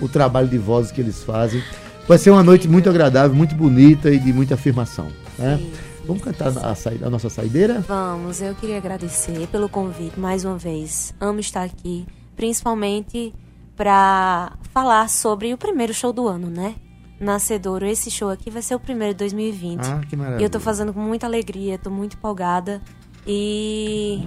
o 0.00 0.08
trabalho 0.08 0.48
de 0.48 0.56
vozes 0.56 0.90
que 0.90 1.02
eles 1.02 1.22
fazem. 1.22 1.62
Vai 2.08 2.16
ser 2.16 2.30
uma 2.30 2.42
noite 2.42 2.66
muito 2.66 2.88
agradável, 2.88 3.36
muito 3.36 3.54
bonita 3.54 4.10
e 4.10 4.18
de 4.18 4.32
muita 4.32 4.54
afirmação. 4.54 5.08
Né? 5.38 5.60
Vamos 6.06 6.22
cantar 6.22 6.52
a, 6.58 7.06
a, 7.06 7.10
nossa 7.10 7.28
saideira? 7.28 7.80
Vamos, 7.80 8.40
eu 8.40 8.54
queria 8.54 8.78
agradecer 8.78 9.48
pelo 9.48 9.68
convite 9.68 10.18
mais 10.18 10.44
uma 10.44 10.56
vez. 10.56 11.12
Amo 11.20 11.40
estar 11.40 11.64
aqui, 11.64 12.06
principalmente 12.36 13.34
para 13.76 14.52
falar 14.72 15.08
sobre 15.08 15.52
o 15.52 15.58
primeiro 15.58 15.92
show 15.92 16.12
do 16.12 16.28
ano, 16.28 16.48
né? 16.48 16.76
Nascedouro, 17.18 17.84
esse 17.86 18.10
show 18.10 18.30
aqui 18.30 18.50
vai 18.50 18.62
ser 18.62 18.76
o 18.76 18.80
primeiro 18.80 19.14
de 19.14 19.18
2020. 19.18 19.80
Ah, 19.80 20.00
que 20.08 20.16
maravilha. 20.16 20.42
E 20.42 20.44
eu 20.44 20.50
tô 20.50 20.60
fazendo 20.60 20.94
com 20.94 21.00
muita 21.00 21.26
alegria, 21.26 21.76
tô 21.76 21.90
muito 21.90 22.16
empolgada. 22.16 22.80
E 23.26 24.24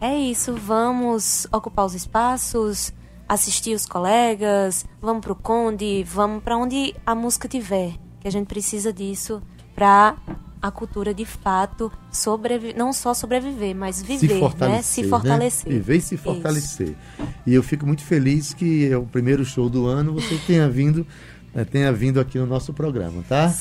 é 0.00 0.16
isso, 0.16 0.54
vamos 0.54 1.46
ocupar 1.52 1.84
os 1.84 1.94
espaços, 1.94 2.90
assistir 3.28 3.74
os 3.74 3.84
colegas, 3.84 4.86
vamos 5.00 5.20
pro 5.20 5.34
Conde, 5.34 6.02
vamos 6.04 6.42
para 6.42 6.56
onde 6.56 6.94
a 7.04 7.14
música 7.14 7.46
tiver, 7.46 7.94
que 8.18 8.26
a 8.26 8.32
gente 8.32 8.46
precisa 8.46 8.92
disso 8.92 9.42
para 9.74 10.16
a 10.62 10.70
cultura 10.70 11.12
de 11.12 11.24
fato 11.24 11.90
sobreviver, 12.10 12.76
não 12.78 12.92
só 12.92 13.12
sobreviver, 13.12 13.74
mas 13.74 14.00
viver, 14.00 14.28
se 14.28 14.40
né? 14.60 14.82
Se 14.82 15.04
fortalecer. 15.08 15.68
Né? 15.68 15.78
Viver 15.78 15.96
e 15.96 16.00
se 16.00 16.16
fortalecer. 16.16 16.88
Isso. 16.88 17.28
E 17.44 17.54
eu 17.54 17.62
fico 17.64 17.84
muito 17.84 18.04
feliz 18.04 18.54
que 18.54 18.88
é 18.88 18.96
o 18.96 19.02
primeiro 19.02 19.44
show 19.44 19.68
do 19.68 19.86
ano 19.86 20.14
você 20.14 20.38
tenha 20.46 20.68
vindo, 20.68 21.04
né, 21.52 21.64
tenha 21.64 21.92
vindo 21.92 22.20
aqui 22.20 22.38
no 22.38 22.46
nosso 22.46 22.72
programa, 22.72 23.24
tá? 23.28 23.52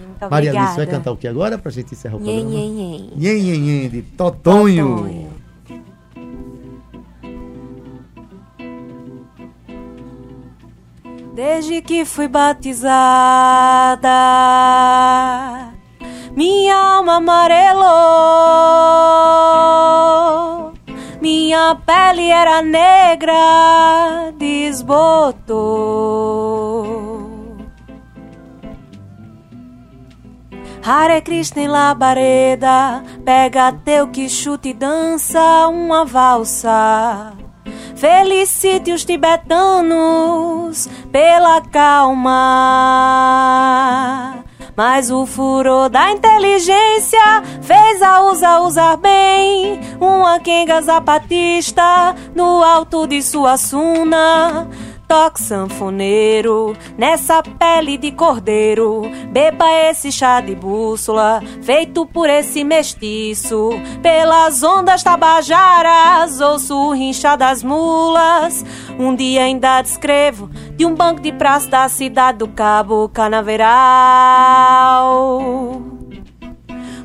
Muito 0.00 0.30
Maria 0.30 0.50
Alice 0.50 0.76
vai 0.76 0.86
cantar 0.86 1.12
o 1.12 1.16
que 1.16 1.28
agora 1.28 1.56
para 1.56 1.68
a 1.68 1.72
gente 1.72 1.94
encerrar 1.94 2.16
o 2.16 2.20
nhen, 2.20 2.40
programa? 2.40 2.64
Nhen, 2.64 2.74
nhen. 2.74 3.12
Nhen, 3.16 3.60
nhen, 3.60 3.88
de 3.88 4.02
Totonho. 4.02 4.96
Totonho. 4.96 5.38
Desde 11.38 11.80
que 11.82 12.04
fui 12.04 12.26
batizada, 12.26 14.08
minha 17.08 17.14
alma 17.14 17.16
amarelou. 17.16 17.88
Minha 21.20 21.76
pele 21.86 22.30
era 22.30 22.60
negra, 22.62 24.32
desbotou. 24.36 25.48
Hare 30.84 31.20
Krishna 31.22 31.62
em 31.62 31.68
labareda, 31.68 33.02
pega 33.24 33.72
teu 33.84 34.08
que 34.08 34.28
chute 34.28 34.68
e 34.70 34.74
dança 34.74 35.68
uma 35.68 36.04
valsa. 36.04 37.32
Felicite 37.96 38.92
os 38.92 39.04
tibetanos 39.04 40.88
pela 41.10 41.60
calma. 41.60 42.38
Mas 44.78 45.10
o 45.10 45.26
furor 45.26 45.88
da 45.88 46.12
inteligência 46.12 47.42
fez 47.62 48.00
a 48.00 48.22
usa 48.30 48.60
usar 48.60 48.96
bem. 48.96 49.80
Uma 50.00 50.38
quenga 50.38 50.80
zapatista 50.80 52.14
no 52.32 52.62
alto 52.62 53.04
de 53.04 53.20
sua 53.20 53.56
suna. 53.56 54.68
Toque 55.08 55.40
sanfoneiro, 55.40 56.76
nessa 56.96 57.42
pele 57.42 57.96
de 57.96 58.12
cordeiro, 58.12 59.10
beba 59.32 59.64
esse 59.90 60.12
chá 60.12 60.38
de 60.42 60.54
bússola, 60.54 61.42
feito 61.62 62.04
por 62.04 62.28
esse 62.28 62.62
mestiço, 62.62 63.70
pelas 64.02 64.62
ondas 64.62 65.02
tabajaras, 65.02 66.42
ouço 66.42 66.76
o 66.76 66.92
rinchar 66.92 67.38
das 67.38 67.62
mulas. 67.62 68.62
Um 68.98 69.14
dia 69.14 69.44
ainda 69.44 69.80
descrevo 69.80 70.50
de 70.76 70.84
um 70.84 70.94
banco 70.94 71.20
de 71.20 71.32
praça 71.32 71.70
da 71.70 71.88
cidade 71.88 72.38
do 72.38 72.48
Cabo 72.48 73.08
Canaveral. 73.08 73.68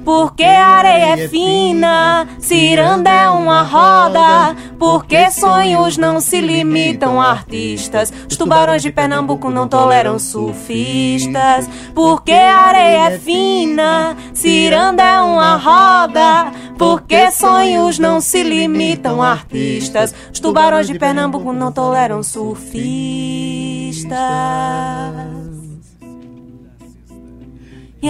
Porque 0.04 0.44
areia 0.44 1.24
é 1.24 1.28
fina, 1.28 2.28
ciranda 2.40 3.10
é 3.10 3.30
uma 3.30 3.62
roda. 3.62 4.56
Porque 4.78 5.32
sonhos 5.32 5.98
não 5.98 6.20
se 6.20 6.42
limitam 6.42 7.22
a 7.22 7.32
artistas. 7.32 8.12
Os 8.30 8.36
tubarões 8.36 8.82
de 8.82 8.92
Pernambuco 8.92 9.50
não 9.50 9.68
toleram 9.68 10.20
surfistas. 10.20 11.70
Porque 11.96 12.32
areia 12.32 13.12
é 13.12 13.18
fina, 13.18 14.18
ciranda 14.34 15.04
é 15.04 15.22
uma 15.22 15.56
roda. 15.56 16.52
Porque 16.78 17.32
sonhos 17.32 17.98
não 17.98 18.20
se 18.20 18.44
limitam 18.44 19.22
a 19.22 19.32
artistas. 19.32 20.14
Os 20.34 20.40
tubarões 20.40 20.88
de 20.88 21.00
Pernambuco 21.00 21.54
não 21.54 21.72
toleram 21.72 22.22
surfistas. 22.22 22.84
O 28.02 28.06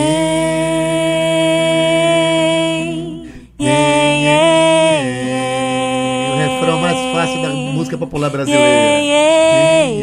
música 7.94 7.98
popular 7.98 8.30
brasileira. 8.30 9.00
E 9.02 9.10
é 9.10 10.03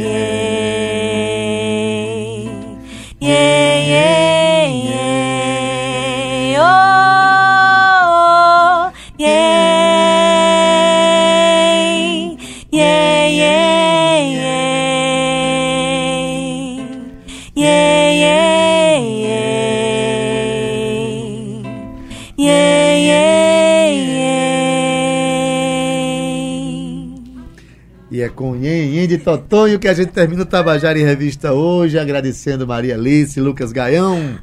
de 29.07 29.19
Totonho 29.19 29.79
que 29.79 29.89
a 29.89 29.95
gente 29.95 30.13
termina 30.13 30.43
o 30.43 30.47
Tabajara 30.47 30.99
em 30.99 31.05
Revista 31.05 31.53
hoje, 31.53 31.99
agradecendo 31.99 32.67
Maria 32.67 32.95
Alice, 32.95 33.41
Lucas 33.41 33.73
Gaião. 33.73 34.39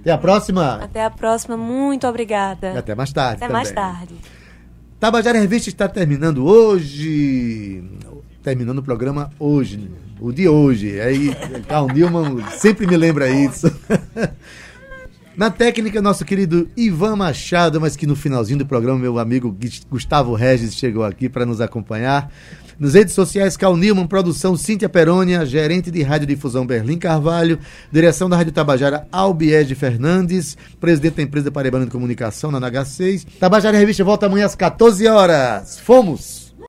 Até 0.00 0.10
a 0.10 0.18
próxima. 0.18 0.74
Até 0.82 1.04
a 1.04 1.10
próxima, 1.10 1.56
muito 1.56 2.06
obrigada. 2.06 2.72
E 2.72 2.76
até 2.76 2.94
mais 2.94 3.12
tarde. 3.12 3.36
Até 3.36 3.46
também. 3.46 3.52
mais 3.52 3.70
tarde. 3.70 4.14
Tabajara 5.00 5.38
em 5.38 5.42
Revista 5.42 5.68
está 5.68 5.88
terminando 5.88 6.46
hoje. 6.46 7.82
Terminando 8.42 8.78
o 8.78 8.82
programa 8.82 9.30
hoje. 9.38 9.90
O 10.20 10.32
de 10.32 10.48
hoje. 10.48 11.00
Aí, 11.00 11.34
Carl 11.68 11.88
Newman 11.88 12.44
sempre 12.58 12.86
me 12.86 12.96
lembra 12.96 13.28
isso. 13.28 13.66
Na 15.36 15.50
técnica, 15.50 16.00
nosso 16.00 16.24
querido 16.24 16.68
Ivan 16.76 17.16
Machado, 17.16 17.80
mas 17.80 17.96
que 17.96 18.06
no 18.06 18.14
finalzinho 18.14 18.60
do 18.60 18.66
programa, 18.66 18.98
meu 18.98 19.18
amigo 19.18 19.56
Gustavo 19.90 20.32
Regis 20.34 20.74
chegou 20.74 21.02
aqui 21.02 21.28
para 21.28 21.44
nos 21.44 21.60
acompanhar. 21.60 22.30
Nas 22.78 22.94
redes 22.94 23.14
sociais, 23.14 23.56
Cal 23.56 23.76
Newman, 23.76 24.06
produção 24.06 24.56
Cíntia 24.56 24.88
Perônia, 24.88 25.46
gerente 25.46 25.90
de 25.90 26.02
Radiodifusão 26.02 26.66
Berlim 26.66 26.98
Carvalho, 26.98 27.58
direção 27.90 28.28
da 28.28 28.36
Rádio 28.36 28.52
Tabajara 28.52 29.06
Albiege 29.10 29.74
Fernandes, 29.74 30.56
presidente 30.80 31.16
da 31.16 31.22
empresa 31.22 31.50
Paraibana 31.50 31.84
de 31.84 31.90
Comunicação 31.90 32.50
na 32.50 32.60
NH6. 32.60 33.26
Tabajara 33.38 33.78
Revista 33.78 34.04
volta 34.04 34.26
amanhã 34.26 34.46
às 34.46 34.54
14 34.54 35.06
horas. 35.06 35.78
Fomos! 35.78 36.43